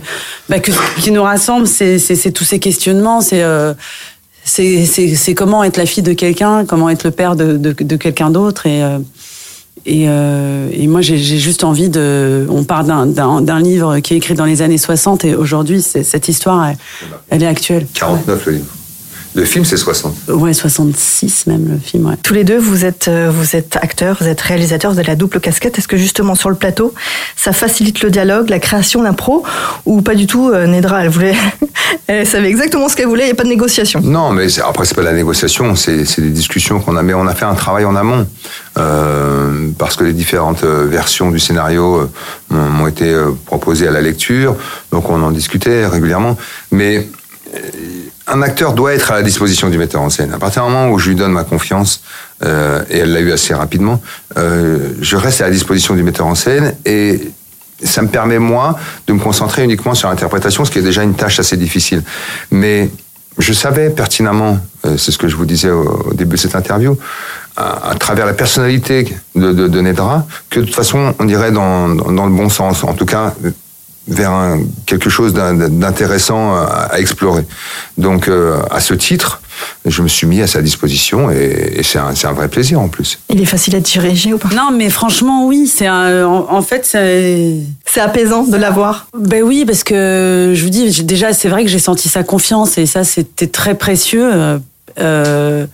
bah, 0.49 0.59
que 0.59 0.71
ce 0.71 0.79
qui 1.03 1.11
nous 1.11 1.21
rassemble 1.21 1.67
c'est 1.67 2.31
tous 2.33 2.43
ces 2.45 2.57
questionnements 2.57 3.21
c'est 3.21 3.43
euh, 3.43 3.73
c'est 4.43 5.33
comment 5.35 5.63
être 5.63 5.77
la 5.77 5.85
fille 5.85 6.03
de 6.03 6.13
quelqu'un 6.13 6.65
comment 6.65 6.89
être 6.89 7.03
le 7.03 7.11
père 7.11 7.35
de 7.35 7.57
de, 7.57 7.71
de 7.77 7.95
quelqu'un 7.95 8.29
d'autre 8.31 8.65
et 8.65 8.81
euh, 8.83 8.97
et, 9.87 10.05
euh, 10.07 10.67
et 10.71 10.87
moi, 10.87 11.01
j'ai 11.01 11.17
juste 11.17 11.63
envie 11.63 11.89
de. 11.89 12.47
On 12.49 12.63
part 12.63 12.85
d'un- 12.85 13.05
livre 13.59 13.99
qui 13.99 14.15
est 14.15 14.17
écrit 14.17 14.33
dans 14.33 14.45
les 14.45 14.63
années 14.63 14.79
60 14.79 15.25
et 15.25 15.35
aujourd'hui, 15.35 15.81
cette 15.83 16.27
histoire, 16.27 16.69
elle, 16.69 16.77
elle 17.29 17.43
est 17.43 17.47
actuelle. 17.47 17.85
49 17.93 18.45
le 18.47 18.51
livre. 18.53 18.65
Le 19.35 19.43
film, 19.43 19.65
c'est 19.65 19.75
60. 19.75 20.15
Ouais, 20.29 20.53
66 20.53 21.47
même 21.47 21.67
le 21.69 21.77
film. 21.77 22.07
Ouais. 22.07 22.15
Tous 22.23 22.33
les 22.33 22.45
deux, 22.45 22.57
vous 22.57 22.85
êtes, 22.85 23.09
euh, 23.09 23.29
vous 23.33 23.57
êtes 23.57 23.75
acteurs, 23.75 24.17
vous 24.21 24.27
êtes 24.27 24.39
réalisateurs, 24.39 24.93
vous 24.93 24.99
avez 24.99 25.09
la 25.09 25.17
double 25.17 25.41
casquette. 25.41 25.77
Est-ce 25.77 25.89
que 25.89 25.97
justement 25.97 26.35
sur 26.35 26.49
le 26.49 26.55
plateau, 26.55 26.93
ça 27.35 27.51
facilite 27.51 28.01
le 28.01 28.09
dialogue, 28.09 28.49
la 28.49 28.59
création, 28.59 29.01
l'impro, 29.01 29.43
ou 29.85 30.01
pas 30.01 30.15
du 30.15 30.25
tout 30.25 30.51
euh, 30.53 30.67
Nedra, 30.67 31.03
elle 31.03 31.09
voulait, 31.09 31.35
elle 32.07 32.25
savait 32.25 32.47
exactement 32.47 32.87
ce 32.87 32.95
qu'elle 32.95 33.07
voulait, 33.07 33.23
il 33.23 33.27
n'y 33.27 33.33
a 33.33 33.35
pas 33.35 33.43
de 33.43 33.49
négociation? 33.49 33.99
Non, 34.01 34.31
mais 34.31 34.47
après, 34.61 34.85
c'est 34.85 34.95
pas 34.95 35.03
la 35.03 35.11
négociation, 35.11 35.75
c'est 35.75 36.21
des 36.21 36.29
discussions 36.29 36.79
qu'on 36.79 36.95
a. 36.95 37.03
Mais 37.03 37.13
on 37.13 37.27
a 37.27 37.35
fait 37.35 37.45
un 37.45 37.55
travail 37.55 37.83
en 37.83 37.95
amont. 37.97 38.25
Euh, 38.77 39.69
parce 39.77 39.95
que 39.95 40.03
les 40.03 40.13
différentes 40.13 40.63
euh, 40.63 40.85
versions 40.85 41.31
du 41.31 41.39
scénario 41.39 42.09
m'ont 42.49 42.87
été 42.87 43.13
proposées 43.45 43.87
à 43.87 43.91
la 43.91 44.01
lecture. 44.01 44.55
Donc 44.91 45.09
on 45.09 45.21
en 45.21 45.31
discutait 45.31 45.87
régulièrement. 45.87 46.37
Mais 46.71 47.07
euh, 47.55 47.59
un 48.27 48.41
acteur 48.41 48.73
doit 48.73 48.93
être 48.93 49.11
à 49.11 49.15
la 49.15 49.21
disposition 49.21 49.69
du 49.69 49.77
metteur 49.77 50.01
en 50.01 50.09
scène. 50.09 50.33
À 50.33 50.39
partir 50.39 50.65
du 50.65 50.71
moment 50.71 50.89
où 50.89 50.97
je 50.97 51.09
lui 51.09 51.15
donne 51.15 51.31
ma 51.31 51.43
confiance, 51.43 52.01
euh, 52.43 52.83
et 52.89 52.99
elle 52.99 53.13
l'a 53.13 53.19
eu 53.19 53.31
assez 53.31 53.53
rapidement, 53.53 54.01
euh, 54.37 54.93
je 54.99 55.15
reste 55.15 55.41
à 55.41 55.45
la 55.45 55.51
disposition 55.51 55.95
du 55.95 56.03
metteur 56.03 56.25
en 56.25 56.35
scène 56.35 56.75
et 56.85 57.31
ça 57.83 58.01
me 58.01 58.07
permet, 58.07 58.39
moi, 58.39 58.79
de 59.05 59.13
me 59.13 59.19
concentrer 59.19 59.63
uniquement 59.63 59.93
sur 59.93 60.09
l'interprétation, 60.09 60.65
ce 60.65 60.71
qui 60.71 60.79
est 60.79 60.83
déjà 60.83 61.03
une 61.03 61.13
tâche 61.13 61.39
assez 61.39 61.57
difficile. 61.57 62.03
Mais 62.49 62.89
je 63.37 63.53
savais 63.53 63.89
pertinemment, 63.89 64.59
euh, 64.85 64.97
c'est 64.97 65.11
ce 65.11 65.17
que 65.17 65.27
je 65.27 65.35
vous 65.35 65.45
disais 65.45 65.69
au, 65.69 66.07
au 66.09 66.13
début 66.13 66.37
de 66.37 66.41
cette 66.41 66.55
interview, 66.55 66.97
à, 67.57 67.91
à 67.91 67.95
travers 67.95 68.25
la 68.25 68.33
personnalité 68.33 69.13
de, 69.35 69.51
de, 69.51 69.67
de 69.67 69.81
Nedra, 69.81 70.25
que 70.49 70.61
de 70.61 70.65
toute 70.65 70.75
façon, 70.75 71.13
on 71.19 71.27
irait 71.27 71.51
dans, 71.51 71.89
dans, 71.89 72.11
dans 72.11 72.25
le 72.25 72.31
bon 72.31 72.49
sens, 72.49 72.83
en 72.83 72.93
tout 72.93 73.05
cas 73.05 73.33
vers 74.07 74.31
un- 74.31 74.61
quelque 74.85 75.09
chose 75.09 75.33
d'in- 75.33 75.53
d'intéressant 75.69 76.55
à, 76.55 76.89
à 76.91 76.99
explorer. 76.99 77.43
Donc, 77.97 78.27
euh, 78.27 78.59
à 78.69 78.79
ce 78.79 78.93
titre, 78.93 79.41
je 79.85 80.01
me 80.01 80.07
suis 80.07 80.27
mis 80.27 80.41
à 80.41 80.47
sa 80.47 80.61
disposition 80.61 81.31
et, 81.31 81.73
et 81.77 81.83
c'est 81.83 81.97
un, 81.97 82.13
c'est 82.13 82.27
un 82.27 82.33
vrai 82.33 82.47
plaisir 82.49 82.79
en 82.79 82.87
plus. 82.89 83.19
Il 83.29 83.41
est 83.41 83.45
facile 83.45 83.75
à 83.75 83.79
diriger 83.79 84.33
ou 84.33 84.37
pas? 84.37 84.49
Non, 84.53 84.69
mais 84.71 84.89
franchement, 84.89 85.45
oui. 85.47 85.71
C'est 85.73 85.89
en, 85.89 86.47
en 86.51 86.61
fait, 86.61 86.85
c'est. 86.85 87.55
Apaisant 87.97 88.43
de 88.43 88.57
l'avoir. 88.57 89.07
Ben 89.17 89.41
oui, 89.41 89.63
parce 89.65 89.83
que 89.85 90.51
je 90.53 90.63
vous 90.63 90.69
dis, 90.69 91.03
déjà, 91.05 91.31
c'est 91.33 91.47
vrai 91.47 91.63
que 91.63 91.69
j'ai 91.69 91.79
senti 91.79 92.09
sa 92.09 92.23
confiance 92.23 92.77
et 92.77 92.85
ça, 92.85 93.03
c'était 93.05 93.47
très 93.47 93.75
précieux. 93.75 94.59
euh, 94.99 95.65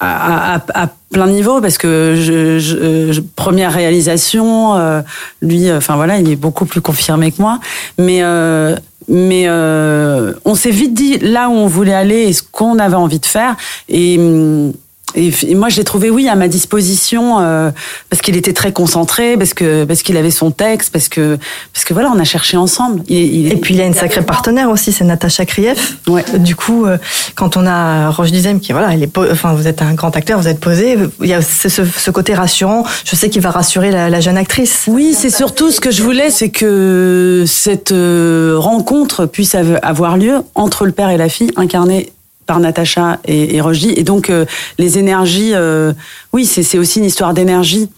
à, 0.00 0.56
à- 0.56 0.82
à 0.84 0.88
plein 1.12 1.26
niveau 1.28 1.60
parce 1.60 1.78
que 1.78 2.14
je, 2.16 2.58
je- 2.58 3.20
première 3.36 3.72
réalisation 3.72 4.74
euh, 4.76 5.00
lui 5.42 5.68
euh, 5.68 5.78
enfin 5.78 5.96
voilà 5.96 6.18
il 6.18 6.30
est 6.30 6.36
beaucoup 6.36 6.64
plus 6.66 6.80
confirmé 6.80 7.30
que 7.32 7.40
moi. 7.40 7.60
Mais 7.98 8.22
euh, 8.22 8.74
mais 9.08 9.44
euh, 9.48 10.32
on 10.44 10.54
s'est 10.54 10.70
vite 10.70 10.94
dit 10.94 11.18
là 11.18 11.48
où 11.48 11.52
on 11.52 11.66
voulait 11.66 11.94
aller 11.94 12.22
et 12.22 12.32
ce 12.32 12.42
qu'on 12.42 12.78
avait 12.78 12.96
envie 12.96 13.20
de 13.20 13.26
faire. 13.26 13.54
Et 13.88 14.18
hum, 14.18 14.72
et, 15.14 15.54
moi, 15.54 15.68
je 15.68 15.76
l'ai 15.76 15.84
trouvé, 15.84 16.10
oui, 16.10 16.28
à 16.28 16.34
ma 16.34 16.48
disposition, 16.48 17.38
euh, 17.40 17.70
parce 18.10 18.20
qu'il 18.22 18.36
était 18.36 18.52
très 18.52 18.72
concentré, 18.72 19.36
parce 19.36 19.54
que 19.54 19.84
parce 19.84 20.02
qu'il 20.02 20.16
avait 20.16 20.30
son 20.30 20.50
texte, 20.50 20.92
parce 20.92 21.08
que 21.08 21.38
parce 21.72 21.84
que 21.84 21.94
voilà, 21.94 22.10
on 22.14 22.18
a 22.18 22.24
cherché 22.24 22.56
ensemble. 22.56 23.02
Il, 23.08 23.18
il- 23.18 23.52
Et 23.52 23.56
puis 23.56 23.74
il 23.74 23.80
a 23.80 23.84
une 23.86 23.94
sacrée 23.94 24.22
partenaire 24.22 24.70
aussi, 24.70 24.92
c'est 24.92 25.04
Natacha 25.04 25.44
Krief. 25.46 25.98
Ouais. 26.08 26.24
Du 26.38 26.56
coup, 26.56 26.86
euh, 26.86 26.98
quand 27.34 27.56
on 27.56 27.66
a 27.66 28.10
Roche 28.10 28.30
Dizem 28.32 28.60
qui 28.60 28.72
voilà, 28.72 28.94
il 28.94 29.02
est, 29.02 29.18
enfin 29.30 29.52
vous 29.54 29.66
êtes 29.66 29.82
un 29.82 29.94
grand 29.94 30.16
acteur, 30.16 30.40
vous 30.40 30.48
êtes 30.48 30.60
posé, 30.60 30.96
il 31.22 31.28
y 31.28 31.34
a 31.34 31.42
ce, 31.42 31.68
ce- 31.68 32.10
côté 32.10 32.34
rassurant. 32.34 32.84
Je 33.04 33.16
sais 33.16 33.28
qu'il 33.30 33.42
va 33.42 33.50
rassurer 33.50 33.90
la, 33.90 34.08
la 34.10 34.20
jeune 34.20 34.36
actrice. 34.36 34.84
Oui, 34.88 35.14
c'est 35.18 35.30
surtout 35.30 35.70
ce 35.70 35.80
que 35.80 35.90
je 35.90 36.02
voulais, 36.02 36.30
c'est 36.30 36.50
que 36.50 37.44
cette 37.46 37.92
euh, 37.92 38.54
rencontre 38.56 39.26
puisse 39.26 39.54
av- 39.54 39.78
avoir 39.82 40.16
lieu 40.16 40.36
entre 40.54 40.86
le 40.86 40.92
père 40.92 41.10
et 41.10 41.16
la 41.16 41.28
fille, 41.28 41.50
incarnée 41.56 42.12
par 42.46 42.60
Natacha 42.60 43.18
et, 43.24 43.56
et 43.56 43.60
Rochdy. 43.60 43.92
Et 43.96 44.04
donc, 44.04 44.30
euh, 44.30 44.44
les 44.78 44.98
énergies, 44.98 45.52
euh, 45.54 45.92
oui, 46.32 46.44
c'est 46.46 46.78
aussi 46.78 46.98
une 46.98 47.04
histoire 47.04 47.34
d'énergie. 47.34 47.88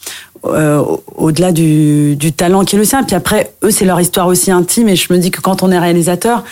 euh, 0.45 0.79
au- 0.79 1.03
au-delà 1.17 1.51
du, 1.51 2.17
talent 2.37 2.65
qui 2.65 2.77
est 2.77 2.79
le 2.79 2.85
sien. 2.85 3.03
Puis 3.03 3.17
après, 3.17 3.51
eux, 3.65 3.73
c'est 3.73 3.85
leur 3.85 4.01
histoire 4.01 4.29
aussi 4.29 4.53
intime. 4.53 4.89
Et 4.89 4.95
je 4.95 5.13
me 5.13 5.19
dis 5.19 5.33
que 5.33 5.41
quand 5.41 5.65
on 5.65 5.73
est 5.73 5.79
réalisateur, 5.79 6.45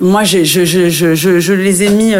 moi, 0.00 0.24
je, 0.24 0.38
les 1.52 1.82
ai 1.82 1.88
mis 1.90 2.14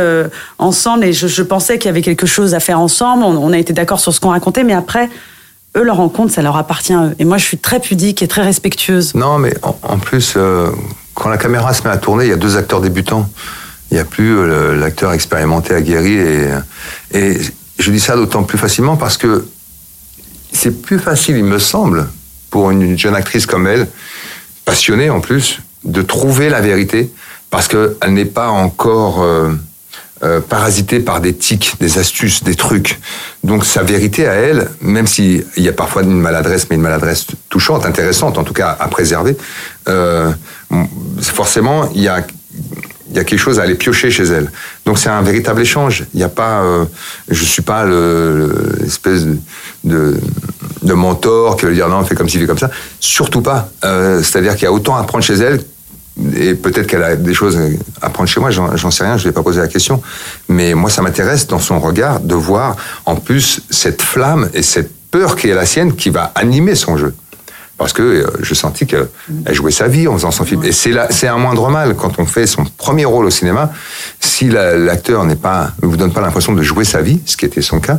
ensemble 0.59 1.05
et 1.05 1.13
je, 1.15 1.43
pensais 1.43 1.79
qu'il 1.79 1.87
y 1.87 1.89
avait 1.89 2.03
quelque 2.03 2.27
chose 2.27 2.53
à 2.53 2.61
faire 2.61 2.79
ensemble. 2.81 3.23
On, 3.25 3.51
a 3.53 3.57
été 3.57 3.73
d'accord 3.73 3.99
sur 4.01 4.13
ce 4.13 4.21
qu'on 4.21 4.31
racontait, 4.31 4.63
mais 4.65 4.75
après, 4.75 5.09
eux, 5.77 5.83
leur 5.85 5.97
rencontre, 5.97 6.35
ça 6.35 6.43
leur 6.43 6.57
appartient 6.59 6.93
à 6.93 7.07
eux. 7.07 7.15
Et 7.19 7.25
moi, 7.25 7.39
je 7.39 7.45
suis 7.47 7.57
très 7.59 7.81
pudique 7.81 8.21
et 8.21 8.29
très 8.29 8.43
respectueuse. 8.43 9.15
Non, 9.15 9.39
mais 9.39 9.55
en, 9.63 9.99
plus, 9.99 10.37
quand 11.15 11.31
la 11.31 11.39
caméra 11.39 11.73
se 11.73 11.83
met 11.85 11.91
à 11.91 11.97
tourner, 11.97 12.25
il 12.27 12.31
y 12.31 12.35
a 12.35 12.37
deux 12.37 12.59
acteurs 12.59 12.83
débutants. 12.83 13.27
Il 13.93 13.97
n'y 13.97 14.01
a 14.01 14.07
plus 14.07 14.39
euh, 14.39 14.75
l'acteur 14.75 15.13
expérimenté, 15.13 15.75
aguerri. 15.75 16.15
Et, 16.15 16.49
et 17.13 17.39
je 17.79 17.91
dis 17.91 18.01
ça 18.01 18.17
d'autant 18.17 18.43
plus 18.43 18.57
facilement 18.57 18.97
parce 18.97 19.19
que 19.19 19.47
c'est 20.51 20.81
plus 20.81 20.99
facile, 20.99 21.37
il 21.37 21.45
me 21.45 21.59
semble, 21.59 22.09
pour 22.49 22.71
une 22.71 22.99
jeune 22.99 23.15
actrice 23.15 23.45
comme 23.45 23.67
elle, 23.67 23.87
passionnée 24.65 25.11
en 25.11 25.21
plus, 25.21 25.61
de 25.85 26.01
trouver 26.01 26.49
la 26.49 26.63
vérité 26.63 27.13
parce 27.51 27.69
qu'elle 27.69 28.15
n'est 28.15 28.25
pas 28.25 28.49
encore 28.49 29.23
euh, 29.23 29.53
euh, 30.23 30.41
parasitée 30.41 31.01
par 31.01 31.21
des 31.21 31.35
tics, 31.35 31.75
des 31.79 31.99
astuces, 31.99 32.43
des 32.45 32.55
trucs. 32.55 32.99
Donc 33.45 33.67
sa 33.67 33.83
vérité 33.83 34.27
à 34.27 34.33
elle, 34.33 34.71
même 34.81 35.07
s'il 35.07 35.45
y 35.59 35.69
a 35.69 35.73
parfois 35.75 36.03
une 36.03 36.19
maladresse, 36.19 36.67
mais 36.71 36.77
une 36.77 36.83
maladresse 36.83 37.27
touchante, 37.51 37.85
intéressante, 37.85 38.39
en 38.39 38.45
tout 38.45 38.55
cas 38.55 38.75
à 38.81 38.89
préserver, 38.89 39.37
euh, 39.89 40.33
forcément 41.21 41.91
il 41.95 42.01
y 42.01 42.09
a 42.09 42.25
il 43.13 43.17
y 43.17 43.21
a 43.21 43.25
quelque 43.25 43.39
chose 43.39 43.61
à 43.61 43.63
aller 43.63 43.75
piocher 43.75 44.11
chez 44.11 44.25
elle. 44.25 44.51
Donc 44.87 44.99
c'est 44.99 45.11
un 45.11 45.23
véritable 45.23 45.61
échange. 45.61 46.05
Il 46.15 46.17
n'y 46.17 46.25
a 46.25 46.31
pas, 46.31 46.63
euh, 46.63 46.85
je 47.29 47.45
suis 47.45 47.63
pas 47.63 47.85
l'espèce 47.85 49.27
le, 49.85 50.19
de, 50.83 50.95
mentor 50.95 51.57
qui 51.57 51.67
veut 51.67 51.75
dire 51.75 51.89
non, 51.89 52.03
fais 52.05 52.15
comme 52.15 52.29
ci, 52.29 52.39
fais 52.39 52.47
comme 52.47 52.59
ça. 52.59 52.71
Surtout 53.01 53.43
pas. 53.43 53.69
Euh, 53.85 54.23
C'est-à-dire 54.23 54.55
qu'il 54.55 54.65
y 54.65 54.67
a 54.67 54.73
autant 54.73 54.97
à 54.97 55.01
apprendre 55.01 55.23
chez 55.23 55.35
elle 55.35 55.61
et 56.37 56.55
peut-être 56.55 56.87
qu'elle 56.87 57.03
a 57.03 57.17
des 57.17 57.35
choses 57.35 57.59
à 58.01 58.07
apprendre 58.07 58.29
chez 58.29 58.41
moi, 58.41 58.51
j'en 58.51 58.91
sais 58.91 59.05
rien, 59.05 59.17
je 59.17 59.25
ne 59.25 59.29
vais 59.29 59.35
pas 59.35 59.43
poser 59.43 59.61
la 59.61 59.69
question. 59.69 60.03
Mais 60.49 60.75
moi, 60.75 60.91
ça 60.91 61.03
m'intéresse 61.03 61.47
dans 61.47 61.59
son 61.59 61.81
regard 61.81 62.21
de 62.21 62.35
voir 62.35 62.77
en 63.07 63.17
plus 63.17 63.63
cette 63.71 64.03
flamme 64.03 64.49
et 64.55 64.63
cette 64.63 64.91
peur 65.11 65.37
qui 65.37 65.49
est 65.49 65.55
la 65.55 65.67
sienne 65.67 65.95
qui 65.95 66.11
va 66.11 66.33
animer 66.35 66.75
son 66.75 66.97
jeu 66.97 67.15
parce 67.79 67.93
que 67.93 68.03
euh, 68.03 68.27
je 68.41 68.55
sentis 68.55 68.87
qu'elle 68.87 69.09
jouait 69.51 69.73
sa 69.73 69.89
vie 69.89 70.07
en 70.09 70.15
faisant 70.15 70.31
son 70.31 70.45
film. 70.45 70.63
Et 70.65 70.73
c'est 70.73 71.29
un 71.29 71.39
moindre 71.39 71.69
mal 71.71 71.95
quand 71.95 72.19
on 72.19 72.27
fait 72.27 72.47
son 72.47 72.65
premier 72.65 73.05
rôle 73.05 73.27
au 73.27 73.31
cinéma. 73.31 73.73
Si 74.21 74.49
l'acteur 74.49 75.25
n'est 75.25 75.37
pas, 75.37 75.73
ne 75.83 75.89
vous 75.89 75.97
donne 75.97 76.13
pas 76.13 76.21
l'impression 76.21 76.53
de 76.53 76.63
jouer 76.63 76.85
sa 76.85 77.03
vie, 77.03 77.21
ce 77.27 77.37
qui 77.37 77.45
était 77.45 77.63
son 77.63 77.81
cas, 77.81 77.99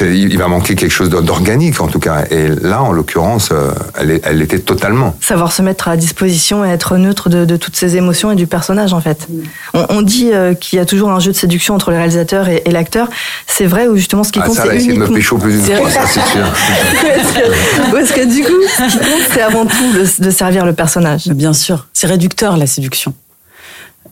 il 0.00 0.38
va 0.38 0.48
manquer 0.48 0.74
quelque 0.74 0.92
chose 0.92 1.10
d'organique 1.10 1.80
en 1.80 1.88
tout 1.88 1.98
cas. 1.98 2.24
Et 2.30 2.48
là, 2.48 2.82
en 2.82 2.92
l'occurrence, 2.92 3.50
euh, 3.52 3.70
elle, 3.98 4.20
elle 4.22 4.38
l'était 4.38 4.58
totalement. 4.58 5.16
Savoir 5.20 5.52
se 5.52 5.62
mettre 5.62 5.88
à 5.88 5.96
disposition 5.96 6.64
et 6.64 6.68
être 6.68 6.96
neutre 6.96 7.28
de, 7.28 7.56
toutes 7.56 7.76
ses 7.76 7.96
émotions 7.96 8.30
et 8.32 8.34
du 8.34 8.46
personnage 8.46 8.92
en 8.92 9.00
fait. 9.00 9.28
On, 9.72 10.02
dit 10.02 10.30
euh, 10.32 10.54
qu'il 10.54 10.78
y 10.78 10.82
a 10.82 10.86
toujours 10.86 11.10
un 11.10 11.20
jeu 11.20 11.32
de 11.32 11.36
séduction 11.36 11.74
entre 11.74 11.90
le 11.90 11.96
réalisateur 11.96 12.48
et, 12.48 12.62
l'acteur. 12.70 13.08
C'est 13.46 13.66
vrai 13.66 13.86
ou 13.86 13.96
justement 13.96 14.24
ce 14.24 14.32
qui 14.32 14.40
ah, 14.42 14.46
compte 14.46 14.56
c'est 14.56 14.76
uniquement... 14.76 15.06
de 15.06 15.10
me 15.10 15.16
pécho 15.16 15.38
plus 15.38 15.52
d'une 15.52 15.76
fois, 15.76 15.90
ça 15.90 16.00
c'est 16.06 16.24
sûr. 16.26 16.44
Parce 17.92 18.12
que 18.12 18.24
du 18.24 18.42
coup, 18.42 18.52
c'est 19.30 19.42
avant 19.42 19.66
tout 19.66 19.92
de 20.18 20.30
servir 20.30 20.64
le 20.64 20.72
personnage. 20.72 21.26
Bien 21.28 21.52
sûr, 21.52 21.86
c'est 21.92 22.06
réducteur 22.06 22.56
la 22.56 22.66
séduction. 22.66 23.14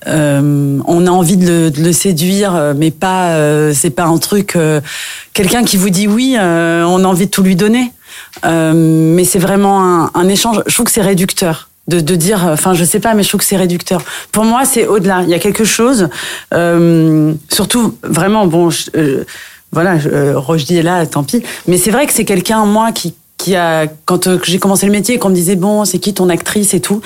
Euh, 0.09 0.79
on 0.87 1.07
a 1.07 1.11
envie 1.11 1.37
de 1.37 1.73
le, 1.77 1.93
séduire, 1.93 2.55
euh, 2.55 2.75
mais 2.77 2.91
pas, 2.91 3.31
euh, 3.31 3.73
c'est 3.75 3.91
pas 3.91 4.05
un 4.05 4.19
truc. 4.19 4.57
Quelqu'un 5.33 5.65
qui 5.65 5.77
vous 5.77 5.91
dit 5.91 6.09
oui, 6.09 6.37
on 6.39 7.05
a 7.05 7.07
envie 7.07 7.27
de 7.27 7.31
tout 7.31 7.43
lui 7.43 7.57
donner, 7.57 7.93
mais 8.45 9.25
c'est 9.25 9.39
vraiment 9.39 10.15
un, 10.15 10.29
échange. 10.29 10.63
Je 10.67 10.75
trouve 10.75 10.87
que 10.87 10.93
c'est 10.93 11.03
réducteur. 11.03 11.69
De, 11.89 11.99
dire, 12.15 12.47
enfin, 12.49 12.75
je 12.75 12.85
sais 12.85 13.01
pas, 13.01 13.13
mais 13.13 13.25
je 13.25 13.29
trouve 13.29 13.41
que 13.41 13.47
c'est 13.47 13.57
réducteur. 13.57 14.03
Pour 14.31 14.45
moi, 14.45 14.65
c'est 14.65 14.87
au-delà. 14.87 15.23
Il 15.23 15.29
y 15.29 15.35
a 15.35 15.41
quelque 15.41 15.65
chose, 15.65 16.09
surtout 17.51 17.99
vraiment, 18.03 18.47
bon, 18.47 18.69
voilà, 19.73 19.99
Roche 20.35 20.65
dit 20.65 20.79
est 20.79 20.83
là, 20.83 21.05
tant 21.07 21.25
pis. 21.25 21.43
Mais 21.67 21.77
c'est 21.79 21.91
vrai 21.91 22.07
que 22.07 22.13
c'est 22.13 22.25
quelqu'un, 22.25 22.65
moi, 22.67 22.93
qui, 22.93 23.15
qui 23.43 23.57
a, 23.57 23.87
quand 24.05 24.29
j'ai 24.45 24.59
commencé 24.59 24.87
le 24.87 24.93
métier, 24.93 25.19
qu'on 25.19 25.31
me 25.31 25.35
disait 25.35 25.57
bon, 25.57 25.85
c'est 25.85 25.99
qui 25.99 26.15
ton 26.15 26.29
actrice 26.29 26.75
et 26.75 26.81
tout, 26.81 27.01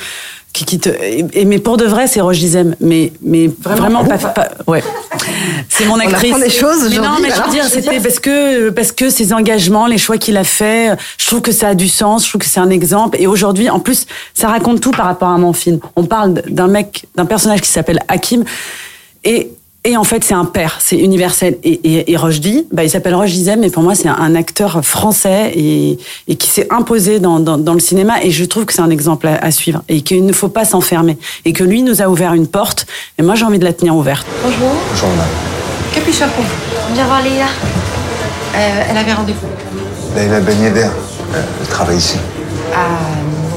qui, 0.52 0.78
te, 0.78 0.88
et, 0.88 1.44
mais 1.44 1.58
pour 1.58 1.76
de 1.76 1.84
vrai, 1.84 2.06
c'est 2.06 2.20
Roche 2.20 2.38
Dizem. 2.38 2.76
Mais, 2.80 3.12
mais 3.22 3.50
vraiment, 3.60 4.04
pas, 4.04 4.16
pas, 4.16 4.48
ouais. 4.66 4.82
C'est 5.68 5.84
mon 5.84 5.98
actrice. 5.98 6.32
On 6.34 6.38
des 6.38 6.48
choses 6.48 6.88
mais 6.88 6.96
non, 6.96 7.16
mais 7.20 7.28
je 7.30 7.42
veux 7.42 7.50
dire, 7.50 7.64
c'était 7.64 8.00
parce 8.00 8.20
que, 8.20 8.70
parce 8.70 8.92
que 8.92 9.10
ses 9.10 9.32
engagements, 9.32 9.86
les 9.86 9.98
choix 9.98 10.16
qu'il 10.18 10.36
a 10.36 10.44
fait, 10.44 10.96
je 11.18 11.26
trouve 11.26 11.42
que 11.42 11.52
ça 11.52 11.68
a 11.68 11.74
du 11.74 11.88
sens, 11.88 12.24
je 12.24 12.30
trouve 12.30 12.40
que 12.40 12.46
c'est 12.46 12.60
un 12.60 12.70
exemple. 12.70 13.16
Et 13.20 13.26
aujourd'hui, 13.26 13.68
en 13.68 13.80
plus, 13.80 14.06
ça 14.34 14.48
raconte 14.48 14.80
tout 14.80 14.92
par 14.92 15.06
rapport 15.06 15.28
à 15.28 15.38
mon 15.38 15.52
film. 15.52 15.78
On 15.94 16.04
parle 16.04 16.34
d'un 16.48 16.68
mec, 16.68 17.06
d'un 17.16 17.26
personnage 17.26 17.60
qui 17.60 17.68
s'appelle 17.68 18.00
Hakim. 18.08 18.44
Et 19.24 19.50
et 19.86 19.96
en 19.96 20.02
fait, 20.02 20.24
c'est 20.24 20.34
un 20.34 20.44
père, 20.44 20.78
c'est 20.80 20.96
universel. 20.96 21.58
Et, 21.62 21.80
et, 21.84 22.12
et 22.12 22.16
Rochdy, 22.16 22.66
bah, 22.72 22.82
il 22.82 22.90
s'appelle 22.90 23.14
Roche 23.14 23.30
Dizem, 23.30 23.60
mais 23.60 23.70
pour 23.70 23.84
moi, 23.84 23.94
c'est 23.94 24.08
un 24.08 24.34
acteur 24.34 24.84
français 24.84 25.52
et, 25.54 25.98
et 26.26 26.34
qui 26.34 26.50
s'est 26.50 26.66
imposé 26.70 27.20
dans, 27.20 27.38
dans, 27.38 27.56
dans, 27.56 27.72
le 27.72 27.78
cinéma. 27.78 28.20
Et 28.22 28.32
je 28.32 28.44
trouve 28.44 28.64
que 28.64 28.72
c'est 28.72 28.82
un 28.82 28.90
exemple 28.90 29.28
à, 29.28 29.50
suivre 29.52 29.82
et 29.88 30.02
qu'il 30.02 30.26
ne 30.26 30.32
faut 30.32 30.48
pas 30.48 30.64
s'enfermer. 30.64 31.16
Et 31.44 31.52
que 31.52 31.62
lui 31.62 31.82
nous 31.82 32.02
a 32.02 32.08
ouvert 32.08 32.34
une 32.34 32.48
porte. 32.48 32.86
Et 33.16 33.22
moi, 33.22 33.36
j'ai 33.36 33.44
envie 33.44 33.60
de 33.60 33.64
la 33.64 33.72
tenir 33.72 33.94
ouverte. 33.94 34.26
Bonjour. 34.42 34.72
Bonjour, 34.90 35.08
madame. 35.10 35.26
Que 35.94 36.00
puis-je 36.00 36.16
faire 36.18 36.30
pour 36.30 36.42
vous 36.42 36.94
Viens 36.94 37.06
voir 37.06 37.22
Leïla. 37.22 37.46
Euh, 38.56 38.82
elle 38.90 38.96
avait 38.96 39.12
rendez-vous. 39.12 39.46
Leïla 40.16 40.40
Ben 40.40 40.60
Yedder, 40.62 40.88
elle 41.32 41.68
travaille 41.68 41.98
ici. 41.98 42.16
Ah, 42.74 42.78
non. 43.22 43.56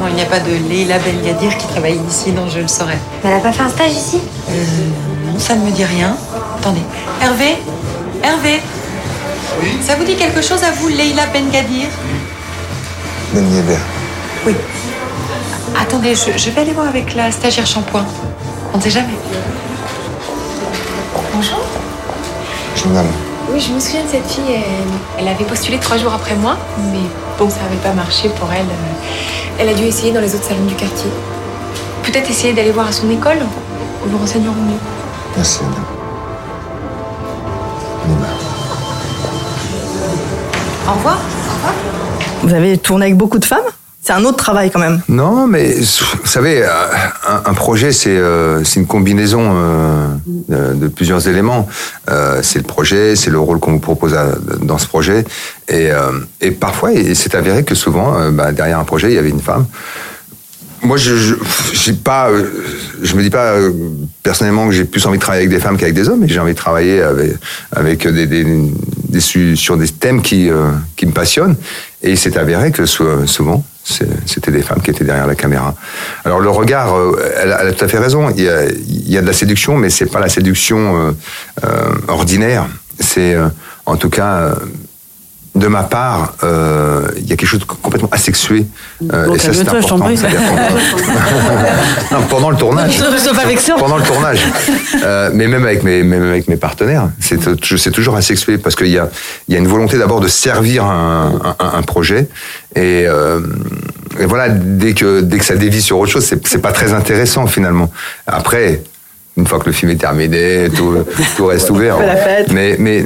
Non, 0.00 0.08
il 0.08 0.14
n'y 0.14 0.22
a 0.22 0.26
pas 0.26 0.40
de 0.40 0.50
Leïla 0.68 0.98
Ben 0.98 1.24
Yadir 1.24 1.56
qui 1.56 1.66
travaille 1.66 1.98
ici, 2.08 2.32
non, 2.32 2.48
je 2.48 2.60
le 2.60 2.68
saurais. 2.68 2.98
Mais 3.22 3.30
elle 3.30 3.36
n'a 3.36 3.42
pas 3.42 3.52
fait 3.52 3.62
un 3.62 3.68
stage 3.68 3.92
ici? 3.92 4.18
Euh, 4.50 4.54
ça 5.38 5.54
ne 5.54 5.64
me 5.64 5.70
dit 5.70 5.84
rien. 5.84 6.16
Attendez. 6.58 6.82
Hervé 7.20 7.56
Hervé 8.22 8.60
Oui 9.62 9.78
Ça 9.82 9.94
vous 9.96 10.04
dit 10.04 10.16
quelque 10.16 10.42
chose 10.42 10.62
à 10.62 10.70
vous, 10.72 10.88
Leila 10.88 11.26
Bengadir? 11.26 11.88
Ben 13.32 13.44
Oui. 14.46 14.54
Attendez, 15.78 16.14
je, 16.14 16.50
vais 16.50 16.60
aller 16.60 16.72
voir 16.72 16.88
avec 16.88 17.14
la 17.14 17.30
stagiaire 17.30 17.66
shampoing. 17.66 18.04
On 18.72 18.78
ne 18.78 18.82
sait 18.82 18.90
jamais. 18.90 19.14
Bonjour. 21.34 21.60
Bonjour, 22.74 22.88
madame. 22.88 23.06
Oui, 23.52 23.60
je 23.60 23.72
me 23.72 23.80
souviens 23.80 24.04
de 24.04 24.08
cette 24.08 24.26
fille. 24.26 24.56
Elle, 25.18 25.28
avait 25.28 25.44
postulé 25.44 25.78
trois 25.78 25.98
jours 25.98 26.12
après 26.12 26.34
moi, 26.36 26.56
mais 26.78 26.98
bon, 27.38 27.50
ça 27.50 27.56
n'avait 27.62 27.82
pas 27.82 27.92
marché 27.92 28.28
pour 28.40 28.52
elle. 28.52 28.66
Elle 29.58 29.68
a 29.68 29.74
dû 29.74 29.84
essayer 29.84 30.12
dans 30.12 30.20
les 30.20 30.34
autres 30.34 30.44
salons 30.44 30.64
du 30.64 30.74
quartier. 30.74 31.10
Peut-être 32.02 32.30
essayer 32.30 32.52
d'aller 32.52 32.72
voir 32.72 32.88
à 32.88 32.92
son 32.92 33.10
école. 33.10 33.38
Nous 34.04 34.12
vous 34.12 34.18
renseignerons 34.18 34.54
mieux. 34.54 34.78
Merci, 35.36 35.60
madame. 35.64 35.84
Au 40.88 40.92
revoir. 40.92 41.16
Au 41.16 41.54
revoir. 41.54 41.74
Vous 42.42 42.54
avez 42.54 42.78
tourné 42.78 43.06
avec 43.06 43.16
beaucoup 43.16 43.38
de 43.38 43.44
femmes? 43.44 43.64
C'est 44.06 44.12
un 44.12 44.24
autre 44.24 44.36
travail 44.36 44.70
quand 44.70 44.78
même. 44.78 45.00
Non, 45.08 45.48
mais 45.48 45.74
vous 45.74 46.26
savez, 46.26 46.62
euh, 46.62 46.68
un, 47.44 47.54
projet, 47.54 47.90
c'est 47.90 48.16
euh, 48.16 48.62
une 48.76 48.86
combinaison 48.86 49.50
euh, 49.52 50.06
de, 50.74 50.86
plusieurs 50.86 51.26
éléments. 51.26 51.66
c'est 52.40 52.60
le 52.60 52.64
projet, 52.64 53.16
c'est 53.16 53.30
le 53.30 53.40
rôle 53.40 53.58
qu'on 53.58 53.72
vous 53.72 53.80
propose 53.80 54.16
dans 54.62 54.78
ce 54.78 54.86
projet. 54.86 55.24
Et, 55.66 55.88
et 56.40 56.52
parfois, 56.52 56.92
il 56.92 57.16
s'est 57.16 57.34
avéré 57.34 57.64
que 57.64 57.74
souvent, 57.74 58.30
bah, 58.30 58.52
derrière 58.52 58.78
un 58.78 58.84
projet, 58.84 59.08
il 59.08 59.14
y 59.14 59.18
avait 59.18 59.30
une 59.30 59.40
femme 59.40 59.66
moi, 60.82 60.96
je, 60.96 61.14
je 61.14 61.92
pas, 61.92 62.28
euh, 62.30 62.44
je 63.02 63.14
me 63.16 63.22
dis 63.22 63.30
pas 63.30 63.52
euh, 63.52 63.72
personnellement 64.22 64.66
que 64.68 64.74
j'ai 64.74 64.84
plus 64.84 65.04
envie 65.06 65.18
de 65.18 65.22
travailler 65.22 65.46
avec 65.46 65.56
des 65.56 65.62
femmes 65.62 65.76
qu'avec 65.76 65.94
des 65.94 66.08
hommes, 66.08 66.20
mais 66.20 66.28
j'ai 66.28 66.38
envie 66.38 66.52
de 66.52 66.58
travailler 66.58 67.02
avec, 67.02 67.32
avec 67.72 68.06
des, 68.06 68.26
des, 68.26 68.44
des, 69.08 69.20
sur 69.20 69.76
des 69.76 69.88
thèmes 69.88 70.22
qui, 70.22 70.50
euh, 70.50 70.70
qui 70.96 71.06
me 71.06 71.12
passionnent. 71.12 71.56
Et 72.02 72.10
il 72.10 72.18
s'est 72.18 72.36
avéré 72.38 72.70
que 72.72 72.86
souvent, 72.86 73.64
c'était 73.84 74.50
des 74.50 74.62
femmes 74.62 74.80
qui 74.80 74.90
étaient 74.90 75.04
derrière 75.04 75.26
la 75.26 75.34
caméra. 75.34 75.74
Alors 76.24 76.40
le 76.40 76.50
regard, 76.50 76.94
elle, 77.40 77.52
a, 77.52 77.72
tout 77.72 77.84
à 77.84 77.88
fait 77.88 77.98
raison. 77.98 78.30
Il 78.36 78.44
y 78.44 78.48
a, 78.48 78.66
il 78.66 79.10
y 79.10 79.18
a 79.18 79.22
de 79.22 79.26
la 79.26 79.32
séduction, 79.32 79.76
mais 79.76 79.90
c'est 79.90 80.06
pas 80.06 80.20
la 80.20 80.28
séduction 80.28 81.14
ordinaire. 82.08 82.66
C'est 83.00 83.36
en 83.86 83.96
tout 83.96 84.10
cas 84.10 84.56
de 85.56 85.66
ma 85.68 85.82
part, 85.82 86.34
euh, 86.44 87.08
il 87.16 87.26
y 87.26 87.32
a 87.32 87.36
quelque 87.36 87.48
chose 87.48 87.60
de 87.60 87.64
complètement 87.64 88.10
asexué. 88.12 88.66
Euh, 89.12 89.34
et 89.34 89.38
ça, 89.38 89.52
c'est 89.52 89.68
important. 89.68 89.98
non, 92.12 92.22
pendant 92.28 92.50
le 92.50 92.56
tournage. 92.56 92.98
pendant 93.78 93.96
le 93.96 94.04
tournage. 94.04 94.40
Euh, 95.02 95.30
mais 95.32 95.48
même 95.48 95.64
avec 95.64 95.82
mes, 95.82 96.02
même 96.02 96.22
avec 96.22 96.48
mes 96.48 96.56
partenaires, 96.56 97.08
c'est 97.20 97.90
toujours 97.90 98.16
asexué 98.16 98.58
parce 98.58 98.76
qu'il 98.76 98.88
y 98.88 98.98
a, 98.98 99.08
il 99.48 99.54
y 99.54 99.56
a 99.56 99.60
une 99.60 99.68
volonté 99.68 99.96
d'abord 99.98 100.20
de 100.20 100.28
servir 100.28 100.84
un, 100.84 101.40
un, 101.58 101.78
un 101.78 101.82
projet 101.82 102.28
et, 102.76 103.06
euh, 103.06 103.40
et, 104.20 104.26
voilà, 104.26 104.50
dès 104.50 104.92
que, 104.92 105.22
dès 105.22 105.38
que 105.38 105.44
ça 105.44 105.56
dévie 105.56 105.80
sur 105.80 105.98
autre 105.98 106.12
chose, 106.12 106.24
c'est 106.44 106.60
pas 106.60 106.72
très 106.72 106.92
intéressant 106.92 107.46
finalement. 107.46 107.90
Après, 108.26 108.82
une 109.36 109.46
fois 109.46 109.58
que 109.58 109.66
le 109.66 109.72
film 109.72 109.90
est 109.90 109.96
terminé, 109.96 110.68
tout, 110.74 111.04
tout 111.36 111.46
reste 111.46 111.68
ouvert. 111.70 111.98
Mais, 112.52 112.76
mais 112.78 113.04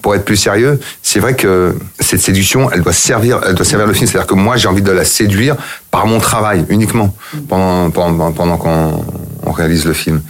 pour, 0.00 0.14
être 0.14 0.24
plus 0.24 0.36
sérieux, 0.36 0.78
c'est 1.02 1.18
vrai 1.18 1.34
que 1.34 1.74
cette 1.98 2.20
séduction, 2.20 2.70
elle 2.70 2.82
doit 2.82 2.92
servir, 2.92 3.40
elle 3.46 3.54
doit 3.54 3.64
servir 3.64 3.86
le 3.86 3.92
film. 3.92 4.06
C'est-à-dire 4.06 4.28
que 4.28 4.34
moi, 4.34 4.56
j'ai 4.56 4.68
envie 4.68 4.82
de 4.82 4.92
la 4.92 5.04
séduire 5.04 5.56
par 5.90 6.06
mon 6.06 6.18
travail 6.18 6.64
uniquement 6.68 7.14
pendant, 7.48 7.90
pendant, 7.90 8.32
pendant 8.32 8.56
qu'on 8.56 9.04
on 9.44 9.52
réalise 9.52 9.86
le 9.86 9.92
film. 9.92 10.22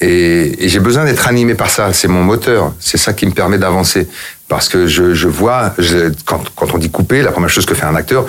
Et, 0.00 0.64
et 0.64 0.68
j'ai 0.68 0.80
besoin 0.80 1.04
d'être 1.04 1.28
animé 1.28 1.54
par 1.54 1.68
ça. 1.68 1.92
C'est 1.92 2.08
mon 2.08 2.22
moteur. 2.22 2.72
C'est 2.78 2.98
ça 2.98 3.12
qui 3.12 3.26
me 3.26 3.32
permet 3.32 3.58
d'avancer. 3.58 4.08
Parce 4.48 4.70
que 4.70 4.86
je, 4.86 5.12
je 5.12 5.28
vois, 5.28 5.74
je, 5.78 6.12
quand, 6.24 6.42
quand 6.56 6.74
on 6.74 6.78
dit 6.78 6.90
couper, 6.90 7.20
la 7.20 7.32
première 7.32 7.50
chose 7.50 7.66
que 7.66 7.74
fait 7.74 7.84
un 7.84 7.96
acteur, 7.96 8.26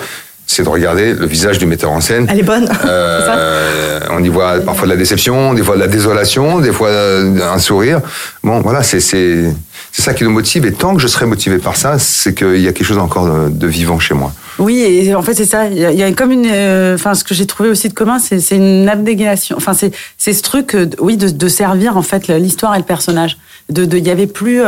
c'est 0.52 0.64
de 0.64 0.68
regarder 0.68 1.14
le 1.14 1.26
visage 1.26 1.58
du 1.58 1.66
metteur 1.66 1.92
en 1.92 2.00
scène. 2.00 2.26
Elle 2.28 2.40
est 2.40 2.42
bonne. 2.42 2.68
Euh, 2.84 4.00
on 4.10 4.22
y 4.22 4.28
voit 4.28 4.58
parfois 4.60 4.86
de 4.86 4.90
la 4.92 4.96
déception, 4.96 5.54
des 5.54 5.62
fois 5.62 5.76
de 5.76 5.80
la 5.80 5.86
désolation, 5.86 6.58
des 6.58 6.72
fois 6.72 6.90
un 6.90 7.58
sourire. 7.58 8.00
Bon, 8.42 8.60
voilà, 8.60 8.82
c'est 8.82 8.98
c'est 9.00 9.54
ça 9.92 10.12
qui 10.12 10.24
nous 10.24 10.30
motive. 10.30 10.66
Et 10.66 10.72
tant 10.72 10.94
que 10.96 11.00
je 11.02 11.06
serai 11.06 11.26
motivé 11.26 11.58
par 11.58 11.76
ça, 11.76 11.98
c'est 11.98 12.34
qu'il 12.34 12.60
y 12.60 12.66
a 12.68 12.72
quelque 12.72 12.86
chose 12.86 12.98
encore 12.98 13.28
de, 13.48 13.66
vivant 13.66 13.98
chez 14.00 14.14
moi. 14.14 14.32
Oui, 14.58 14.80
et 14.82 15.14
en 15.14 15.22
fait, 15.22 15.34
c'est 15.34 15.44
ça. 15.46 15.66
Il 15.66 15.78
y, 15.78 15.84
a- 15.84 15.92
il 15.92 15.98
y 15.98 16.02
a 16.02 16.12
comme 16.12 16.32
une. 16.32 16.46
euh, 16.50 16.94
Enfin, 16.96 17.14
ce 17.14 17.22
que 17.24 17.34
j'ai 17.34 17.46
trouvé 17.46 17.68
aussi 17.70 17.88
de 17.88 17.94
commun, 17.94 18.18
c'est 18.18 18.56
une 18.56 18.88
abnégation. 18.88 19.56
Enfin, 19.56 19.72
c'est 19.74 20.32
ce 20.32 20.42
truc, 20.42 20.74
euh, 20.74 20.88
oui, 20.98 21.16
de, 21.16 21.28
de 21.28 21.48
servir, 21.48 21.96
en 21.96 22.02
fait, 22.02 22.26
l'histoire 22.28 22.74
et 22.74 22.78
le 22.78 22.84
personnage. 22.84 23.38
De, 23.68 23.84
de- 23.84 23.98
il 23.98 24.06
y 24.06 24.10
avait 24.10 24.26
plus. 24.26 24.60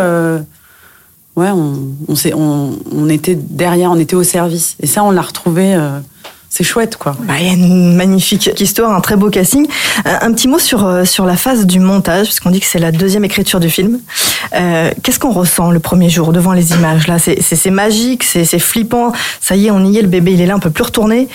Ouais, 1.36 1.50
on, 1.50 2.72
on 2.94 3.08
était 3.08 3.34
derrière, 3.34 3.90
on 3.90 3.98
était 3.98 4.16
au 4.16 4.22
service. 4.22 4.76
Et 4.80 4.86
ça, 4.86 5.02
on 5.04 5.10
l'a 5.10 5.22
retrouvé. 5.22 5.74
euh, 5.74 6.00
c'est 6.54 6.64
chouette, 6.64 6.98
quoi. 6.98 7.16
Bah, 7.20 7.32
Il 7.40 7.46
y 7.46 7.48
a 7.48 7.54
une 7.54 7.96
magnifique 7.96 8.50
histoire, 8.60 8.92
un 8.92 9.00
très 9.00 9.16
beau 9.16 9.30
casting. 9.30 9.66
Un, 10.04 10.28
un 10.28 10.32
petit 10.34 10.48
mot 10.48 10.58
sur, 10.58 10.84
euh, 10.86 11.06
sur 11.06 11.24
la 11.24 11.36
phase 11.38 11.64
du 11.64 11.80
montage, 11.80 12.26
parce 12.26 12.40
qu'on 12.40 12.50
dit 12.50 12.60
que 12.60 12.66
c'est 12.66 12.78
la 12.78 12.92
deuxième 12.92 13.24
écriture 13.24 13.58
du 13.58 13.70
film. 13.70 14.00
Euh, 14.54 14.90
Qu'est-ce 15.02 15.18
qu'on 15.18 15.30
ressent 15.32 15.70
le 15.70 15.80
premier 15.80 16.10
jour 16.10 16.30
devant 16.30 16.52
les 16.52 16.72
images 16.72 17.08
là? 17.08 17.16
C'est 17.18 17.70
magique, 17.70 18.22
c'est 18.22 18.44
c'est 18.44 18.58
flippant. 18.58 19.12
Ça 19.40 19.56
y 19.56 19.68
est, 19.68 19.70
on 19.70 19.82
y 19.82 19.96
est, 19.96 20.02
le 20.02 20.08
bébé 20.08 20.32
il 20.34 20.42
est 20.42 20.46
là, 20.46 20.54
on 20.54 20.60
peut 20.60 20.68
plus 20.70 20.84
retourner. 20.84 21.26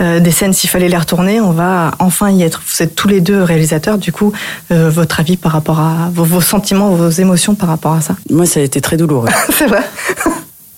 Euh, 0.00 0.18
des 0.18 0.32
scènes, 0.32 0.52
s'il 0.52 0.68
fallait 0.68 0.88
les 0.88 0.96
retourner, 0.98 1.40
on 1.40 1.52
va 1.52 1.92
enfin 2.00 2.30
y 2.32 2.42
être. 2.42 2.60
Vous 2.66 2.82
êtes 2.82 2.96
tous 2.96 3.06
les 3.06 3.20
deux 3.20 3.44
réalisateurs, 3.44 3.96
du 3.96 4.10
coup, 4.10 4.32
euh, 4.72 4.90
votre 4.90 5.20
avis 5.20 5.36
par 5.36 5.52
rapport 5.52 5.78
à 5.78 6.10
vos, 6.12 6.24
vos 6.24 6.40
sentiments, 6.40 6.90
vos 6.90 7.10
émotions 7.10 7.54
par 7.54 7.68
rapport 7.68 7.92
à 7.92 8.00
ça? 8.00 8.16
Moi, 8.28 8.44
ça 8.44 8.58
a 8.58 8.64
été 8.64 8.80
très 8.80 8.96
douloureux. 8.96 9.28
C'est 9.56 9.66
vrai. 9.68 9.82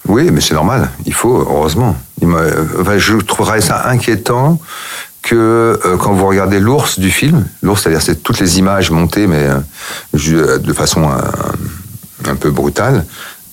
Oui, 0.07 0.29
mais 0.31 0.41
c'est 0.43 0.55
normal. 0.55 0.91
Il 1.07 1.15
faut, 1.15 1.35
heureusement. 1.35 1.97
Je 2.23 3.17
trouverais 3.25 3.61
ça 3.61 3.89
inquiétant 3.89 4.59
que 5.23 5.35
euh, 5.85 5.97
quand 5.97 6.13
vous 6.13 6.27
regardez 6.27 6.61
l'ours 6.61 6.99
du 6.99 7.11
film, 7.11 7.45
l'ours, 7.63 7.83
c'est-à-dire 7.83 8.01
c'est 8.03 8.23
toutes 8.23 8.39
les 8.39 8.59
images 8.59 8.91
montées, 8.91 9.27
mais 9.27 9.45
euh, 9.47 9.59
euh, 10.15 10.59
de 10.59 10.73
façon 10.73 11.03
euh, 11.11 12.31
un 12.31 12.37
peu 12.37 12.51
brutale. 12.51 13.05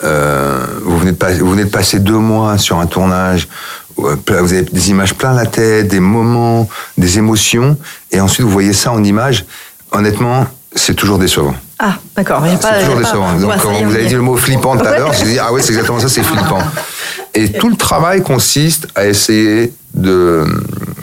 vous, 0.01 0.97
venez 0.99 1.11
de 1.13 1.17
pas- 1.17 1.77
passer 1.77 1.99
deux 1.99 2.19
mois 2.19 2.57
sur 2.57 2.77
un 2.79 2.85
tournage. 2.85 3.47
Vous 3.95 4.07
avez 4.27 4.63
des 4.63 4.89
images 4.89 5.13
plein 5.13 5.33
la 5.33 5.45
tête, 5.45 5.87
des 5.87 5.99
moments, 5.99 6.67
des 6.97 7.17
émotions, 7.17 7.77
et 8.11 8.19
ensuite 8.19 8.45
vous 8.45 8.51
voyez 8.51 8.73
ça 8.73 8.91
en 8.91 9.03
images. 9.03 9.45
Honnêtement, 9.91 10.47
c'est 10.75 10.93
toujours 10.95 11.17
décevant. 11.19 11.55
Ah, 11.79 11.95
d'accord. 12.15 12.41
il 12.45 12.51
y 12.51 12.55
a 12.55 12.57
pas- 12.57 12.73
C'est 12.73 12.79
toujours 12.81 12.95
pas- 12.95 13.01
décevant. 13.03 13.33
Donc, 13.39 13.51
quand 13.61 13.71
vous 13.83 13.93
avez 13.93 14.05
dit 14.05 14.13
le 14.15 14.21
mot 14.21 14.35
flippant 14.37 14.77
tout 14.77 14.85
à 14.85 14.97
l'heure, 14.97 15.13
j'ai 15.13 15.25
dit, 15.25 15.39
ah 15.39 15.51
ouais, 15.51 15.61
c'est 15.61 15.71
exactement 15.73 15.99
ça, 15.99 16.09
c'est 16.09 16.23
flippant. 16.23 16.59
Et 17.35 17.51
tout 17.51 17.69
le 17.69 17.75
travail 17.75 18.21
consiste 18.21 18.87
à 18.95 19.05
essayer 19.07 19.73
de, 19.93 20.45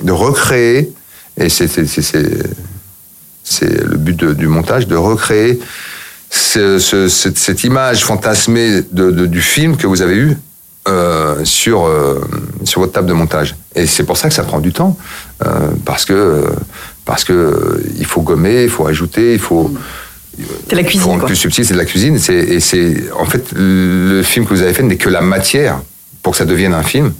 de 0.03 0.13
recréer, 0.13 0.93
et 1.37 1.49
c'est 1.49 1.67
le 3.85 3.97
but 3.97 4.17
de- 4.17 4.33
du 4.35 4.47
montage, 4.47 4.87
de 4.87 4.97
recréer 4.97 5.59
ce- 6.31 6.79
ce- 6.79 7.09
cette, 7.09 7.39
cette 7.39 7.65
image 7.65 8.05
fantasmée 8.05 8.83
de- 8.93 9.11
de- 9.11 9.27
du 9.27 9.41
film 9.43 9.77
que 9.77 9.87
vous 9.87 10.03
avez 10.03 10.17
eu 10.17 10.37
euh, 10.89 11.45
sur, 11.45 11.87
euh, 11.87 12.21
sur 12.65 12.81
votre 12.81 12.93
table 12.93 13.07
de 13.09 13.13
montage. 13.13 13.55
Et 13.75 13.87
c'est 13.87 14.05
pour 14.05 14.17
ça 14.17 14.29
que 14.29 14.35
ça 14.35 14.45
prend 14.45 14.61
du 14.61 14.73
temps, 14.73 14.97
euh, 15.45 15.69
parce 15.85 16.05
que 16.05 16.45
parce 17.05 17.25
que 17.25 17.33
euh, 17.33 17.83
il 17.99 18.07
faut 18.07 18.23
gommer, 18.23 18.65
il 18.65 18.69
faut 18.69 18.87
ajouter, 18.87 19.33
il 19.33 19.39
faut 19.39 19.73
C'est 20.69 20.77
la 20.77 20.83
cuisine, 20.83 21.01
pour 21.01 21.11
rendre 21.11 21.21
quoi. 21.21 21.27
plus 21.27 21.37
subtil, 21.37 21.65
c'est 21.65 21.75
de 21.75 21.79
la 21.79 21.85
cuisine. 21.85 22.19
C'est, 22.19 22.35
et 22.35 22.61
c'est, 22.61 23.05
en 23.19 23.25
fait, 23.25 23.53
le 23.55 24.23
film 24.23 24.47
que 24.47 24.55
vous 24.55 24.63
avez 24.63 24.73
fait 24.73 24.83
n'est 24.83 24.97
que 24.97 25.09
la 25.09 25.21
matière 25.21 25.81
pour 26.23 26.33
que 26.33 26.39
ça 26.39 26.45
devienne 26.45 26.75
un 26.75 26.83
film. 26.83 27.13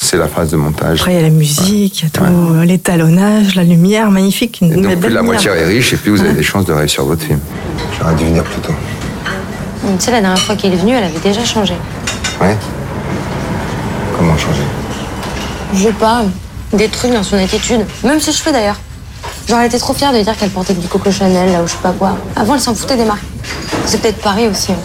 C'est 0.00 0.16
la 0.16 0.28
phase 0.28 0.50
de 0.50 0.56
montage. 0.56 1.00
Après, 1.00 1.12
il 1.12 1.16
y 1.16 1.18
a 1.18 1.22
la 1.22 1.30
musique, 1.30 2.00
il 2.00 2.04
y 2.04 2.06
a 2.06 2.10
tout, 2.10 2.24
l'étalonnage, 2.64 3.56
la 3.56 3.64
lumière, 3.64 4.12
magnifique. 4.12 4.60
Une 4.62 4.72
Et 4.72 4.76
donc, 4.76 5.00
plus 5.00 5.12
la 5.12 5.22
moitié 5.22 5.50
est 5.50 5.64
riche, 5.64 5.92
et 5.92 5.96
plus 5.96 6.12
vous 6.12 6.20
avez 6.20 6.34
des 6.34 6.44
chances 6.44 6.64
de 6.66 6.72
réussir 6.72 7.04
votre 7.04 7.24
film. 7.24 7.40
J'aurais 7.98 8.14
dû 8.14 8.24
venir 8.24 8.44
plus 8.44 8.60
tôt. 8.60 8.72
Tu 9.82 10.04
sais, 10.04 10.12
la 10.12 10.20
dernière 10.20 10.38
fois 10.38 10.54
qu'elle 10.54 10.72
est 10.72 10.76
venue, 10.76 10.92
elle 10.92 11.02
avait 11.02 11.18
déjà 11.18 11.44
changé. 11.44 11.74
Ouais 12.40 12.56
Comment 14.16 14.36
changer? 14.36 14.62
Je 15.74 15.82
sais 15.84 15.92
pas, 15.92 16.24
des 16.72 16.88
trucs 16.88 17.12
dans 17.12 17.22
son 17.24 17.36
attitude. 17.36 17.84
Même 18.04 18.20
si 18.20 18.32
je 18.32 18.38
fais 18.38 18.52
d'ailleurs. 18.52 18.78
Genre, 19.48 19.58
elle 19.60 19.66
était 19.66 19.78
trop 19.78 19.94
fière 19.94 20.12
de 20.12 20.20
dire 20.20 20.36
qu'elle 20.36 20.50
portait 20.50 20.74
du 20.74 20.86
Coco 20.88 21.10
Chanel, 21.10 21.50
là, 21.52 21.62
ou 21.62 21.66
je 21.66 21.72
sais 21.72 21.78
pas 21.82 21.92
quoi. 21.92 22.16
Avant, 22.36 22.54
elle 22.54 22.60
s'en 22.60 22.74
foutait 22.74 22.96
des 22.96 23.04
marques. 23.04 23.22
C'est 23.86 24.00
peut-être 24.00 24.20
Paris 24.20 24.46
aussi. 24.46 24.72
hein. 24.72 24.76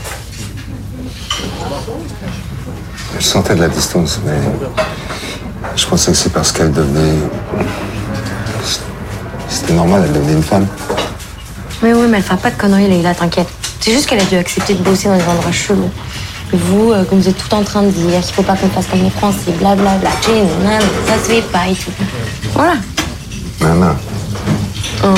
Je 3.19 3.25
sentais 3.25 3.55
de 3.55 3.61
la 3.61 3.67
distance, 3.67 4.19
mais 4.25 4.37
je 5.75 5.85
pensais 5.85 6.11
que 6.11 6.17
c'est 6.17 6.31
parce 6.31 6.51
qu'elle 6.51 6.71
devenait. 6.71 7.19
C'était 9.49 9.73
normal, 9.73 10.03
elle 10.05 10.13
devenait 10.13 10.33
une 10.33 10.43
femme. 10.43 10.67
Oui, 11.81 11.91
oui, 11.93 12.07
mais 12.09 12.17
elle 12.17 12.23
fera 12.23 12.37
pas 12.37 12.49
de 12.51 12.55
conneries, 12.57 12.87
Leïla, 12.87 13.13
t'inquiète. 13.13 13.47
C'est 13.81 13.91
juste 13.91 14.07
qu'elle 14.07 14.21
a 14.21 14.25
dû 14.25 14.35
accepter 14.37 14.73
de 14.73 14.81
bosser 14.81 15.09
dans 15.09 15.17
des 15.17 15.23
endroits 15.27 15.51
chelous. 15.51 15.89
Et 16.53 16.57
vous, 16.57 16.91
euh, 16.91 17.03
comme 17.03 17.19
vous 17.19 17.27
êtes 17.27 17.37
tout 17.37 17.53
en 17.53 17.63
train 17.63 17.81
de 17.83 17.89
dire 17.89 18.21
qu'il 18.21 18.33
faut 18.33 18.43
pas 18.43 18.55
qu'on 18.55 18.69
fasse 18.69 18.87
comme 18.87 19.03
les 19.03 19.09
Français, 19.09 19.51
blablabla, 19.59 20.09
tchin, 20.21 20.45
nan, 20.63 20.81
ça 21.07 21.15
se 21.15 21.31
fait 21.33 21.41
pas 21.41 21.67
et 21.67 21.73
tout. 21.75 21.91
Voilà. 22.53 22.73
Nana, 23.59 23.95
Hein. 25.03 25.13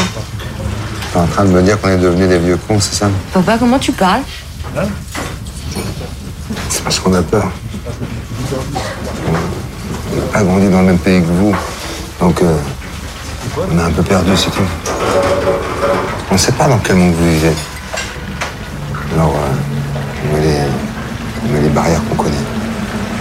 t'es 1.14 1.20
en 1.20 1.28
train 1.28 1.46
de 1.46 1.50
me 1.50 1.62
dire 1.62 1.80
qu'on 1.80 1.90
est 1.90 1.98
devenus 1.98 2.28
des 2.28 2.40
vieux 2.40 2.58
cons, 2.68 2.80
c'est 2.80 2.96
ça 2.96 3.10
Papa, 3.34 3.58
comment 3.58 3.80
tu 3.80 3.92
parles 3.92 4.22
C'est 6.70 6.84
parce 6.84 7.00
qu'on 7.00 7.14
a 7.14 7.22
peur. 7.22 7.46
On 10.12 10.16
n'a 10.16 10.22
pas 10.32 10.44
grandi 10.44 10.70
dans 10.70 10.82
le 10.82 10.88
même 10.88 11.00
pays 11.00 11.22
que 11.22 11.28
vous. 11.28 11.56
Donc, 12.20 12.42
euh, 12.42 12.56
on 13.72 13.78
a 13.80 13.84
un 13.86 13.92
peu 13.92 14.04
perdu, 14.04 14.32
c'est 14.36 14.52
tout. 14.52 14.62
On 16.30 16.34
ne 16.34 16.40
sait 16.40 16.52
pas 16.54 16.68
dans 16.68 16.78
quel 16.80 16.96
monde 16.96 17.14
vous 17.14 17.30
vivez. 17.30 17.54
Alors, 19.16 19.34
euh, 19.36 20.30
on, 20.30 20.36
met 20.36 20.42
les, 20.42 20.58
on 21.48 21.54
met 21.54 21.62
les 21.62 21.70
barrières 21.70 22.02
qu'on 22.10 22.16
connaît. 22.16 22.36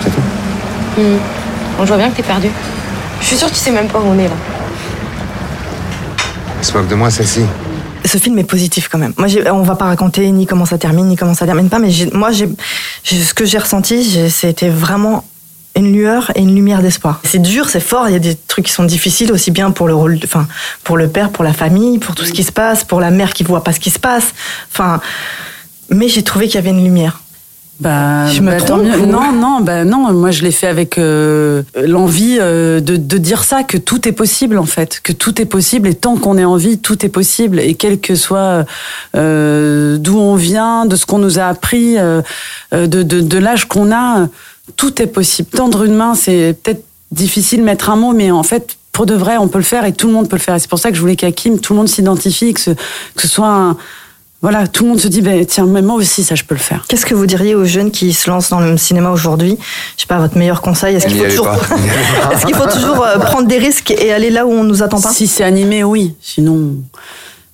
C'est 0.03 0.11
tout. 0.11 0.23
Bon, 1.77 1.83
je 1.83 1.89
vois 1.89 1.97
bien 1.97 2.11
que 2.11 2.17
t'es 2.17 2.23
perdu. 2.23 2.51
Je 3.21 3.27
suis 3.27 3.37
sûre 3.37 3.49
que 3.49 3.55
tu 3.55 3.61
sais 3.61 3.71
même 3.71 3.89
pas 3.89 3.99
où 3.99 4.07
on 4.07 4.19
est 4.19 4.29
là. 4.29 4.35
Se 6.65 6.73
de 6.73 6.95
moi, 6.95 7.11
celle-ci. 7.11 7.43
Ce 8.07 8.17
film 8.17 8.39
est 8.39 8.45
positif 8.45 8.89
quand 8.91 8.97
même. 8.97 9.13
Moi, 9.19 9.29
on 9.53 9.63
va 9.63 9.77
pas 9.77 9.85
raconter 9.85 10.31
ni 10.33 10.47
comment 10.47 10.65
ça 10.65 10.79
termine, 10.79 11.07
ni 11.09 11.15
comment 11.15 11.35
ça 11.35 11.45
termine 11.45 11.69
pas, 11.69 11.79
mais 11.79 11.91
moi, 12.15 12.31
ce 12.33 13.35
que 13.35 13.45
j'ai 13.45 13.59
ressenti, 13.59 14.31
c'était 14.31 14.71
vraiment 14.71 15.25
une 15.77 15.93
lueur 15.93 16.33
et 16.35 16.41
une 16.41 16.55
lumière 16.55 16.81
d'espoir. 16.81 17.21
C'est 17.23 17.43
dur, 17.43 17.69
c'est 17.69 17.81
fort, 17.81 18.09
il 18.09 18.13
y 18.13 18.17
a 18.17 18.19
des 18.19 18.35
trucs 18.35 18.65
qui 18.65 18.73
sont 18.73 18.85
difficiles 18.85 19.31
aussi 19.31 19.51
bien 19.51 19.73
pour 19.73 19.89
le 19.89 19.95
rôle, 19.95 20.19
enfin, 20.25 20.49
pour 20.85 20.97
le 20.97 21.09
père, 21.09 21.29
pour 21.31 21.45
la 21.45 21.53
famille, 21.53 21.99
pour 21.99 22.15
tout 22.15 22.25
ce 22.25 22.33
qui 22.33 22.45
se 22.45 22.53
passe, 22.53 22.83
pour 22.83 22.99
la 22.99 23.11
mère 23.11 23.35
qui 23.35 23.45
voit 23.45 23.63
pas 23.63 23.75
ce 23.75 23.81
qui 23.81 23.91
se 23.91 23.99
passe. 23.99 24.33
Enfin, 24.73 25.03
mais 25.91 26.09
j'ai 26.09 26.23
trouvé 26.23 26.47
qu'il 26.47 26.55
y 26.55 26.59
avait 26.59 26.71
une 26.71 26.83
lumière. 26.83 27.21
Bah, 27.81 28.29
Je 28.31 28.41
me 28.41 28.51
bah, 28.53 28.59
tant 28.61 28.77
trompe 28.79 28.83
mieux. 28.85 29.01
ou- 29.01 29.07
Non, 29.07 29.33
non, 29.33 29.61
bah 29.61 29.85
non. 29.85 30.13
Moi, 30.13 30.31
je 30.31 30.43
l'ai 30.43 30.53
fait 30.53 30.69
avec 30.69 30.97
euh, 30.97 31.63
l'envie 31.85 32.39
euh, 32.41 32.81
de, 32.81 32.97
de 32.97 33.19
dire 33.19 33.43
ça, 33.45 33.65
que 33.65 33.77
tout 33.77 34.07
est 34.09 34.13
possible 34.13 34.59
en 34.59 34.65
fait, 34.67 35.01
que 35.03 35.13
tout 35.13 35.41
est 35.43 35.45
possible 35.45 35.89
et 35.89 35.95
tant 35.95 36.17
qu'on 36.17 36.39
est 36.39 36.45
en 36.45 36.57
vie, 36.57 36.79
tout 36.79 37.05
est 37.05 37.09
possible 37.09 37.59
et 37.59 37.75
quel 37.75 37.99
que 38.01 38.15
soit 38.15 38.65
euh, 39.17 39.97
d'où 39.99 40.19
on 40.19 40.37
vient, 40.37 40.87
de 40.87 40.95
ce 40.97 41.05
qu'on 41.05 41.19
nous 41.19 41.39
a 41.39 41.45
appris, 41.47 41.97
de, 41.97 42.23
de, 42.87 43.03
de 43.03 43.39
l'âge 43.39 43.67
qu'on 43.67 43.93
a, 43.93 44.29
tout 44.77 45.03
est 45.03 45.07
possible. 45.09 45.49
Tendre 45.51 45.83
une 45.85 45.95
main, 45.95 46.15
c'est 46.15 46.57
peut-être 46.63 46.85
difficile 47.11 47.61
de 47.61 47.65
mettre 47.65 47.91
un 47.91 47.97
mot, 47.97 48.13
mais 48.13 48.31
en 48.31 48.43
fait. 48.43 48.77
Pour 48.93 49.07
de 49.07 49.15
vrai, 49.17 49.39
on 49.39 49.49
peut 49.49 49.59
le 49.59 49.65
faire 49.65 49.85
et 49.87 49.93
tout 49.93 50.07
le 50.07 50.13
monde 50.13 50.29
peut 50.29 50.37
le 50.37 50.41
faire. 50.41 50.55
Et 50.55 50.61
c'est 50.61 50.71
pour 50.71 50.79
ça 50.79 50.91
que 50.91 50.95
je 50.95 51.01
voulais 51.01 51.17
qu'Hakim, 51.17 51.59
tout 51.59 51.73
le 51.73 51.79
monde 51.79 51.89
s'identifie, 51.89 52.55
que 52.55 52.61
ce, 52.61 52.71
que 52.71 53.23
ce 53.23 53.27
soit 53.27 53.49
un, 53.49 53.77
voilà, 54.45 54.69
tout 54.69 54.85
le 54.85 54.91
monde 54.91 55.01
se 55.01 55.09
dit, 55.09 55.23
ben 55.23 55.43
tiens, 55.47 55.65
mais 55.65 55.81
moi 55.81 55.97
aussi, 55.97 56.23
ça, 56.23 56.35
je 56.35 56.45
peux 56.45 56.55
le 56.55 56.61
faire. 56.61 56.85
Qu'est-ce 56.87 57.07
que 57.07 57.15
vous 57.15 57.25
diriez 57.25 57.55
aux 57.55 57.65
jeunes 57.65 57.91
qui 57.91 58.13
se 58.13 58.29
lancent 58.29 58.51
dans 58.51 58.61
le 58.61 58.77
cinéma 58.77 59.11
aujourd'hui? 59.11 59.57
Je 59.97 60.03
sais 60.03 60.07
pas, 60.07 60.19
votre 60.19 60.37
meilleur 60.37 60.61
conseil 60.61 60.97
Est-ce 60.97 61.07
qu'il 61.07 61.17
faut 61.17 61.25
toujours, 61.31 61.49
qu'il 62.47 62.55
faut 62.55 62.67
toujours 62.69 63.03
euh, 63.03 63.19
prendre 63.21 63.49
des 63.49 63.57
risques 63.57 63.91
et 63.91 64.13
aller 64.13 64.29
là 64.29 64.45
où 64.45 64.51
on 64.51 64.63
nous 64.63 64.83
attend 64.83 65.01
pas? 65.01 65.09
Si 65.13 65.29
c'est 65.29 65.45
animé, 65.45 65.83
oui. 65.83 66.15
Sinon, 66.21 66.75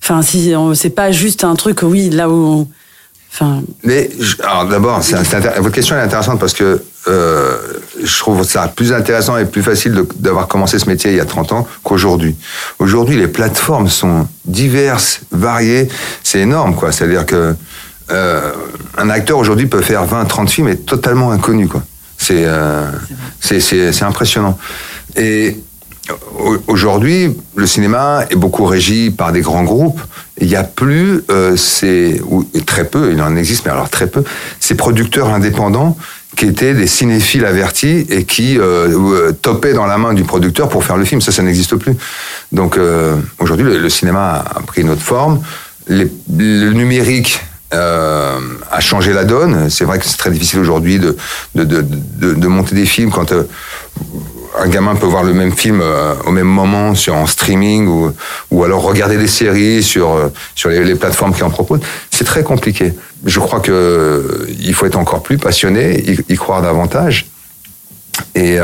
enfin, 0.03 0.21
si 0.21 0.53
on- 0.57 0.73
c'est 0.73 0.89
pas 0.89 1.13
juste 1.13 1.45
un 1.45 1.55
truc, 1.55 1.79
oui, 1.83 2.09
là 2.09 2.29
où, 2.29 2.33
on- 2.33 2.67
enfin, 3.31 3.61
Mais 3.83 4.09
alors 4.43 4.65
d'abord, 4.65 4.99
votre 4.99 5.71
question 5.71 5.95
est 5.95 6.01
intéressante 6.01 6.39
parce 6.39 6.53
que 6.53 6.83
euh, 7.07 7.57
je 8.03 8.19
trouve 8.19 8.43
ça 8.43 8.67
plus 8.67 8.93
intéressant 8.93 9.37
et 9.37 9.45
plus 9.45 9.63
facile 9.63 10.03
d'avoir 10.19 10.47
commencé 10.47 10.77
ce 10.77 10.87
métier 10.87 11.11
il 11.11 11.17
y 11.17 11.19
a 11.19 11.25
30 11.25 11.51
ans 11.51 11.67
qu'aujourd'hui. 11.83 12.35
Aujourd'hui, 12.79 13.17
les 13.17 13.27
plateformes 13.27 13.87
sont 13.87 14.27
diverses, 14.45 15.21
variées, 15.31 15.87
c'est 16.23 16.39
énorme, 16.39 16.75
quoi. 16.75 16.91
C'est-à-dire 16.91 17.25
que 17.25 17.55
euh, 18.11 18.51
un 18.97 19.09
acteur 19.09 19.37
aujourd'hui 19.37 19.65
peut 19.65 19.81
faire 19.81 20.05
20, 20.05 20.25
30 20.25 20.49
films 20.49 20.67
et 20.67 20.77
totalement 20.77 21.31
inconnu, 21.31 21.67
quoi. 21.67 21.83
C'est 22.17 22.43
euh, 22.45 22.91
impressionnant. 24.01 24.57
Et 25.15 25.57
aujourd'hui, 26.67 27.35
le 27.55 27.67
cinéma 27.67 28.25
est 28.29 28.35
beaucoup 28.35 28.65
régi 28.65 29.11
par 29.11 29.31
des 29.31 29.41
grands 29.41 29.63
groupes. 29.63 30.01
Il 30.39 30.47
n'y 30.47 30.55
a 30.55 30.63
plus, 30.63 31.23
euh, 31.29 31.55
ces, 31.55 32.21
ou 32.25 32.43
très 32.65 32.85
peu, 32.85 33.11
il 33.13 33.21
en 33.21 33.35
existe, 33.35 33.65
mais 33.65 33.71
alors 33.71 33.89
très 33.89 34.07
peu, 34.07 34.23
ces 34.59 34.75
producteurs 34.75 35.29
indépendants 35.29 35.97
qui 36.35 36.45
étaient 36.45 36.73
des 36.73 36.87
cinéphiles 36.87 37.45
avertis 37.45 38.05
et 38.09 38.23
qui 38.23 38.57
euh, 38.57 38.87
euh, 38.89 39.31
topaient 39.33 39.73
dans 39.73 39.85
la 39.85 39.97
main 39.97 40.13
du 40.13 40.23
producteur 40.23 40.69
pour 40.69 40.83
faire 40.83 40.97
le 40.97 41.05
film. 41.05 41.21
Ça, 41.21 41.31
ça 41.31 41.43
n'existe 41.43 41.75
plus. 41.75 41.93
Donc 42.51 42.77
euh, 42.77 43.17
aujourd'hui, 43.39 43.65
le, 43.65 43.89
cinéma 43.89 44.43
a 44.55 44.61
pris 44.61 44.81
une 44.81 44.89
autre 44.89 45.01
forme. 45.01 45.41
Le 45.87 46.71
numérique 46.71 47.41
euh, 47.73 48.37
a 48.69 48.81
changé 48.81 49.13
la 49.13 49.23
donne. 49.23 49.69
C'est 49.69 49.85
vrai 49.85 49.97
que 49.97 50.05
c'est 50.05 50.17
très 50.17 50.31
difficile 50.31 50.59
aujourd'hui 50.59 50.99
de 50.99 51.15
de, 51.55 51.63
de, 51.63 51.81
de, 51.81 52.33
de, 52.33 52.47
monter 52.47 52.75
des 52.75 52.85
films 52.85 53.11
quand 53.11 53.31
euh, 53.31 53.43
un 54.57 54.67
gamin 54.67 54.95
peut 54.95 55.05
voir 55.05 55.23
le 55.23 55.33
même 55.33 55.53
film 55.53 55.81
euh, 55.81 56.13
au 56.25 56.31
même 56.31 56.47
moment 56.47 56.95
sur 56.95 57.15
en 57.15 57.25
streaming 57.25 57.87
ou, 57.87 58.11
ou 58.51 58.63
alors 58.63 58.81
regarder 58.81 59.17
des 59.17 59.27
séries 59.27 59.83
sur 59.83 60.11
euh, 60.11 60.29
sur 60.55 60.69
les, 60.69 60.95
plateformes 60.95 61.33
qui 61.33 61.43
en 61.43 61.49
proposent. 61.49 61.81
C'est 62.09 62.25
très 62.25 62.43
compliqué. 62.43 62.93
Je 63.25 63.39
crois 63.39 63.59
que 63.59 63.71
euh, 63.71 64.45
il 64.59 64.73
faut 64.73 64.85
être 64.85 64.97
encore 64.97 65.23
plus 65.23 65.37
passionné, 65.37 65.99
y, 65.99 66.33
y 66.33 66.35
croire 66.35 66.61
davantage 66.61 67.27
et, 68.35 68.57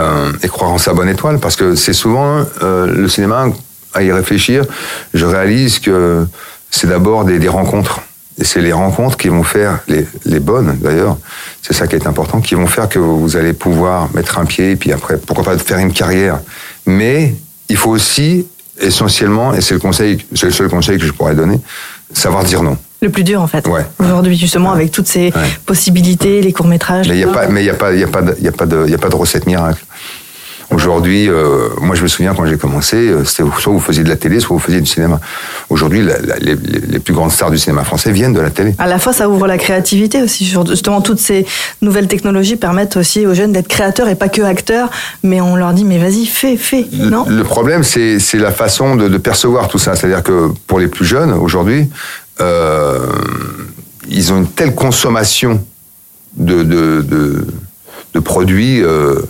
et, 0.44 0.48
croire 0.50 0.72
en 0.72 0.78
sa 0.78 0.94
bonne 0.94 1.10
étoile 1.10 1.40
parce 1.40 1.56
que 1.56 1.76
c'est 1.76 1.94
souvent 1.94 2.46
le 2.62 3.08
cinéma 3.08 3.48
à 3.94 4.04
y 4.04 4.12
réfléchir. 4.12 4.66
Je 5.14 5.26
réalise 5.26 5.80
que 5.80 6.28
c'est 6.70 6.88
d'abord 6.88 7.24
des, 7.24 7.40
des 7.40 7.48
rencontres 7.48 8.02
et 8.40 8.44
c'est 8.44 8.62
les 8.62 8.74
rencontres 8.74 9.18
qui 9.18 9.30
vont 9.30 9.44
faire, 9.44 9.80
les, 9.88 10.06
les 10.26 10.40
bonnes 10.40 10.78
d'ailleurs, 10.82 11.18
c'est 11.62 11.74
ça 11.74 11.88
qui 11.88 11.96
est 11.96 12.08
important, 12.08 12.40
qui 12.40 12.56
vont 12.56 12.68
faire 12.68 12.88
que 12.88 13.00
vous 13.00 13.36
allez 13.36 13.54
pouvoir 13.54 14.10
mettre 14.14 14.38
un 14.38 14.46
pied 14.46 14.72
et 14.72 14.76
puis 14.76 14.92
après, 14.92 15.18
pourquoi 15.18 15.44
pas 15.44 15.58
faire 15.58 15.80
une 15.80 15.92
carrière. 15.92 16.40
Mais 16.86 17.36
il 17.70 17.78
faut 17.78 17.90
aussi, 17.90 18.48
essentiellement, 18.80 19.54
et 19.54 19.62
c'est 19.62 19.74
le 19.74 19.80
conseil, 19.80 20.24
c'est 20.36 20.48
le 20.48 20.52
seul 20.52 20.70
conseil 20.70 20.98
que 21.00 21.06
je 21.06 21.12
pourrais 21.12 21.36
donner, 21.36 21.60
savoir 22.14 22.44
dire 22.44 22.64
non. 22.64 22.78
Le 23.02 23.10
plus 23.10 23.24
dur 23.24 23.42
en 23.42 23.48
fait. 23.48 23.68
Ouais. 23.68 23.86
Aujourd'hui 24.00 24.36
justement 24.38 24.72
avec 24.72 24.92
toutes 24.92 25.08
ces 25.08 25.26
ouais. 25.26 25.50
possibilités, 25.66 26.42
les 26.42 26.54
courts 26.54 26.68
métrages. 26.68 27.08
Mais 27.08 27.16
il 27.16 27.26
n'y 27.26 27.30
a 27.30 27.34
pas, 27.34 27.48
mais 27.48 27.62
il 27.64 27.68
y 27.68 27.70
a 27.70 27.76
pas, 27.76 27.94
il 27.94 28.00
y 28.00 28.04
a 28.04 28.08
pas, 28.08 28.22
il 28.38 28.44
y 28.44 28.48
a 28.48 28.52
pas 28.52 28.66
de, 28.66 28.84
il 28.86 28.92
y 28.92 28.96
a 28.96 28.98
pas 28.98 29.10
de 29.10 29.16
recette 29.16 29.46
miracle. 29.46 29.84
Aujourd'hui, 30.70 31.30
euh, 31.30 31.70
moi 31.80 31.96
je 31.96 32.04
me 32.04 32.10
souviens 32.10 32.34
quand 32.34 32.46
j'ai 32.46 32.58
commencé, 32.58 32.98
euh, 32.98 33.24
c'était 33.24 33.50
soit 33.60 33.72
vous 33.72 33.80
faisiez 33.80 34.04
de 34.04 34.10
la 34.10 34.18
télé, 34.18 34.42
soit 34.42 34.54
vous 34.54 34.62
faisiez 34.62 34.82
du 34.82 34.86
cinéma. 34.86 35.20
Aujourd'hui, 35.70 36.06
les, 36.42 36.56
les, 36.56 37.00
plus 37.00 37.14
grandes 37.14 37.32
stars 37.32 37.52
du 37.52 37.58
cinéma 37.58 37.86
français 37.86 38.12
viennent 38.12 38.34
de 38.34 38.42
la 38.42 38.50
télé. 38.50 38.76
À 38.78 38.88
la 38.88 39.00
fois, 39.00 39.14
ça 39.14 39.30
ouvre 39.30 39.48
la 39.48 39.58
créativité 39.58 40.22
aussi. 40.22 40.46
Justement, 40.46 41.00
toutes 41.00 41.20
ces 41.20 41.46
nouvelles 41.82 42.10
technologies 42.10 42.58
permettent 42.58 42.98
aussi 42.98 43.26
aux 43.26 43.34
jeunes 43.34 43.54
d'être 43.54 43.70
créateurs 43.70 44.10
et 44.10 44.16
pas 44.16 44.28
que 44.28 44.42
acteurs. 44.42 44.90
Mais 45.24 45.40
on 45.40 45.56
leur 45.56 45.72
dit, 45.72 45.86
mais 45.86 46.00
vas-y, 46.00 46.26
fais, 46.26 46.58
fais, 46.58 46.86
non? 46.92 47.26
Le 47.30 47.44
problème, 47.46 47.84
c'est 47.84 48.20
la 48.34 48.52
façon 48.52 48.98
de, 48.98 49.08
de, 49.08 49.18
percevoir 49.18 49.70
tout 49.70 49.80
ça. 49.80 49.96
C'est-à-dire 49.96 50.24
que 50.24 50.50
pour 50.68 50.80
les 50.80 50.88
plus 50.88 51.06
jeunes, 51.06 51.32
aujourd'hui, 51.32 51.90
euh, 52.42 53.08
ils 54.10 54.34
ont 54.34 54.40
une 54.40 54.48
telle 54.48 54.76
consommation 54.76 55.64
de, 56.36 56.64
de, 56.64 57.02
de 57.02 57.48
de 58.18 58.22
produits 58.24 58.82
euh, 58.82 59.22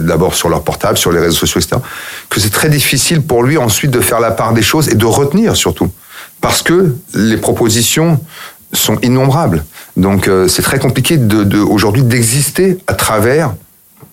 d'abord 0.00 0.34
sur 0.34 0.48
leur 0.50 0.62
portable, 0.62 0.98
sur 0.98 1.12
les 1.12 1.18
réseaux 1.18 1.46
sociaux, 1.46 1.60
etc. 1.60 1.80
Que 2.28 2.40
c'est 2.40 2.50
très 2.50 2.68
difficile 2.68 3.22
pour 3.22 3.42
lui 3.42 3.56
ensuite 3.56 3.90
de 3.90 4.00
faire 4.00 4.20
la 4.20 4.30
part 4.30 4.52
des 4.52 4.62
choses 4.62 4.88
et 4.90 4.94
de 4.94 5.06
retenir 5.06 5.56
surtout, 5.56 5.88
parce 6.42 6.62
que 6.62 6.94
les 7.14 7.38
propositions 7.38 8.20
sont 8.74 8.98
innombrables. 9.00 9.64
Donc 9.96 10.28
euh, 10.28 10.46
c'est 10.46 10.62
très 10.62 10.78
compliqué 10.78 11.16
de, 11.16 11.58
aujourd'hui 11.58 12.02
d'exister 12.02 12.76
à 12.86 12.92
travers 12.92 13.54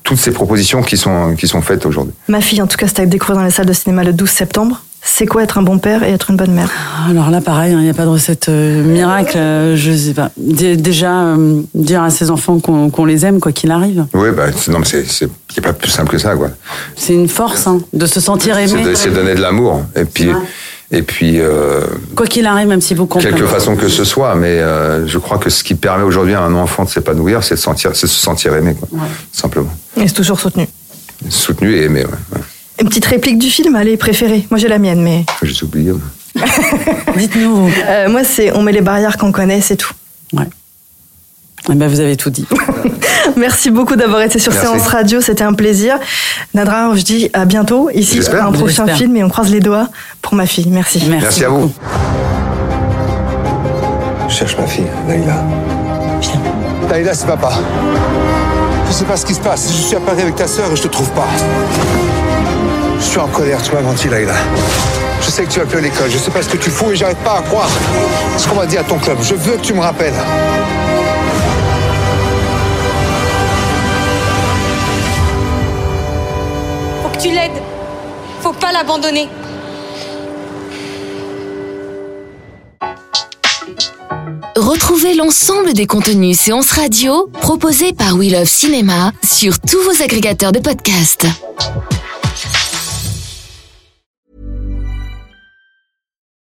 toutes 0.04 0.19
ces 0.19 0.32
propositions 0.32 0.82
qui 0.82 0.97
sont 0.97 1.36
qui 1.36 1.47
sont 1.47 1.62
faites 1.62 1.86
aujourd'hui. 1.86 2.13
Ma 2.30 2.39
fille, 2.39 2.62
en 2.62 2.67
tout 2.67 2.78
cas, 2.78 2.88
c'est 2.88 3.01
à 3.01 3.06
découvrir 3.06 3.38
dans 3.38 3.43
les 3.43 3.51
salles 3.51 3.65
de 3.65 3.73
cinéma 3.73 4.04
le 4.04 4.13
12 4.13 4.30
septembre. 4.30 4.82
C'est 5.08 5.28
quoi 5.28 5.44
être 5.44 5.58
un 5.58 5.62
bon 5.62 5.78
père 5.78 6.04
et 6.04 6.12
être 6.12 6.32
une 6.32 6.36
bonne 6.36 6.52
mère 6.52 6.70
Alors 7.10 7.30
là, 7.30 7.39
pareil, 7.39 7.72
il 7.72 7.76
hein, 7.76 7.82
n'y 7.82 7.89
a 7.89 7.94
pas 7.94 8.06
de 8.06 8.10
recette 8.10 8.50
euh, 8.50 8.84
miracle. 8.84 9.38
Euh, 9.38 9.76
je 9.76 9.91
sais 9.91 10.13
pas. 10.13 10.32
D 10.36 10.76
déjà, 10.76 11.28
euh, 11.28 11.62
dire 11.74 12.02
à 12.02 12.10
ses 12.10 12.32
enfants 12.32 12.60
qu'on 12.60 12.89
qu 12.89 13.06
les 13.06 13.26
aime, 13.26 13.39
quoi 13.39 13.52
qu'il 13.52 13.72
arrive. 13.72 14.06
Oui, 14.13 14.30
bah, 14.36 14.48
non, 14.68 14.80
mais 14.80 14.86
c'est 14.86 15.62
pas 15.62 15.74
plus 15.74 15.91
simple 15.91 16.10
que 16.10 16.18
ça, 16.18 16.36
quoi. 16.36 16.50
C'est 16.96 17.13
une 17.13 17.30
force, 17.30 17.68
hein, 17.68 17.80
de 17.94 18.06
se 18.06 18.20
sentir 18.20 18.58
aimé. 18.58 18.96
C'est 18.96 19.12
de, 19.12 19.15
donner 19.15 19.36
de 19.36 19.41
l'amour. 19.41 19.84
Et 19.96 20.06
puis. 20.06 20.30
Et 20.91 21.02
puis. 21.02 21.39
Euh, 21.39 21.82
quoi 22.15 22.26
qu'il 22.26 22.46
arrive, 22.46 22.68
même 22.68 22.82
si 22.82 22.94
vous 22.94 23.06
comprenez. 23.06 23.32
Quelque 23.32 23.48
façon 23.48 23.76
que 23.76 23.89
ce 23.89 24.04
soit, 24.04 24.36
mais 24.36 24.60
euh, 24.60 25.08
je 25.08 25.18
crois 25.18 25.38
que 25.38 25.50
ce 25.50 25.63
qui 25.63 25.76
permet 25.76 26.04
aujourd'hui 26.04 26.34
à 26.34 26.41
un 26.41 26.54
enfant 26.56 26.84
de 26.84 26.89
s'épanouir, 26.89 27.44
c'est 27.44 27.56
de, 27.56 27.60
sentir, 27.60 27.91
de 27.91 27.96
se 27.96 28.08
sentir 28.08 28.56
aimé, 28.56 28.76
quoi. 28.76 28.88
Ouais. 28.91 29.08
Simplement. 29.32 29.74
Et 29.98 30.08
c'est 30.08 30.13
toujours 30.13 30.39
soutenu. 30.39 30.68
Soutenu 31.30 31.76
et 31.76 31.84
aimé, 31.84 32.06
ouais. 32.06 32.38
ouais. 32.38 32.41
Une 32.81 32.89
petite 32.89 33.05
réplique 33.05 33.38
du 33.38 33.49
film, 33.49 33.75
allez, 33.75 33.97
préférée. 33.97 34.45
Moi, 34.49 34.59
j'ai 34.59 34.67
la 34.67 34.79
mienne, 34.79 35.01
mais. 35.01 35.25
J'ai 35.43 35.63
oublié. 35.63 35.93
Dites-nous. 37.17 37.69
Euh, 37.88 38.09
moi, 38.09 38.23
c'est 38.23 38.51
on 38.53 38.61
met 38.61 38.73
les 38.73 38.81
barrières 38.81 39.17
qu'on 39.17 39.31
connaît, 39.31 39.61
c'est 39.61 39.77
tout. 39.77 39.93
Ouais. 40.33 40.47
Eh 41.71 41.73
ben, 41.73 41.88
vous 41.88 41.99
avez 41.99 42.17
tout 42.17 42.29
dit. 42.29 42.45
Merci 43.38 43.71
beaucoup 43.71 43.95
d'avoir 43.95 44.21
été 44.21 44.38
sur 44.38 44.51
Merci. 44.51 44.67
Séance 44.67 44.88
Radio, 44.88 45.21
c'était 45.21 45.43
un 45.43 45.53
plaisir. 45.53 45.97
Nadra, 46.53 46.93
je 46.95 47.01
dis 47.01 47.29
à 47.33 47.45
bientôt 47.45 47.89
ici 47.91 48.19
pour 48.19 48.35
un 48.35 48.51
prochain 48.51 48.88
film 48.88 49.15
et 49.15 49.23
on 49.23 49.29
croise 49.29 49.49
les 49.49 49.61
doigts 49.61 49.88
pour 50.21 50.35
ma 50.35 50.45
fille. 50.45 50.67
Merci. 50.69 50.99
Merci, 51.07 51.23
Merci 51.23 51.45
à 51.45 51.49
vous. 51.49 51.71
Je 54.27 54.33
cherche 54.33 54.57
ma 54.57 54.67
fille, 54.67 54.85
Naïla. 55.07 55.43
Viens. 56.21 56.41
Naïla, 56.89 57.13
c'est 57.13 57.27
papa. 57.27 57.53
Je 58.88 58.93
sais 58.93 59.05
pas 59.05 59.17
ce 59.17 59.25
qui 59.25 59.33
se 59.33 59.39
passe. 59.41 59.67
Je 59.71 59.81
suis 59.88 59.95
à 59.95 59.99
Paris 59.99 60.21
avec 60.21 60.35
ta 60.35 60.47
sœur 60.47 60.71
et 60.71 60.75
je 60.75 60.83
te 60.83 60.88
trouve 60.88 61.09
pas. 61.11 61.27
Je 63.06 63.12
suis 63.12 63.20
en 63.20 63.28
colère, 63.28 63.62
tu 63.62 63.72
m'as 63.72 63.82
menti, 63.82 64.10
Laïla. 64.10 64.34
Je 65.22 65.30
sais 65.30 65.46
que 65.46 65.52
tu 65.52 65.60
vas 65.60 65.65
plus 65.65 65.78
à 65.78 65.82
l'école, 65.82 66.10
je 66.10 66.18
sais 66.18 66.32
pas 66.32 66.41
ce 66.41 66.50
que 66.50 66.58
tu 66.58 66.70
fous 66.70 66.91
et 66.91 66.96
j'arrête 66.96 67.20
pas 67.20 67.38
à 67.38 67.41
croire 67.44 67.70
ce 68.38 68.48
qu'on 68.48 68.56
m'a 68.56 68.65
dit 68.65 68.78
à 68.78 68.84
ton 68.84 68.98
club. 68.98 69.18
Je 69.22 69.36
veux 69.36 69.56
que 69.56 69.62
tu 69.62 69.74
me 69.74 69.80
rappelles. 69.80 70.13
Faut 77.04 77.10
que 77.10 77.22
tu 77.22 77.30
l'aides. 77.30 77.62
Faut 78.41 78.54
pas 78.54 78.72
l'abandonner. 78.74 79.30
Retrouvez 84.58 85.13
l'ensemble 85.13 85.74
des 85.74 85.86
contenus 85.86 86.39
séances 86.39 86.72
radio 86.72 87.30
proposés 87.39 87.94
par 87.94 88.15
We 88.15 88.32
Love 88.32 88.50
Cinéma 88.50 89.12
sur 89.24 89.60
tous 89.60 89.82
vos 89.82 90.04
agrégateurs 90.04 90.52
de 90.52 90.60
podcasts. 90.60 91.28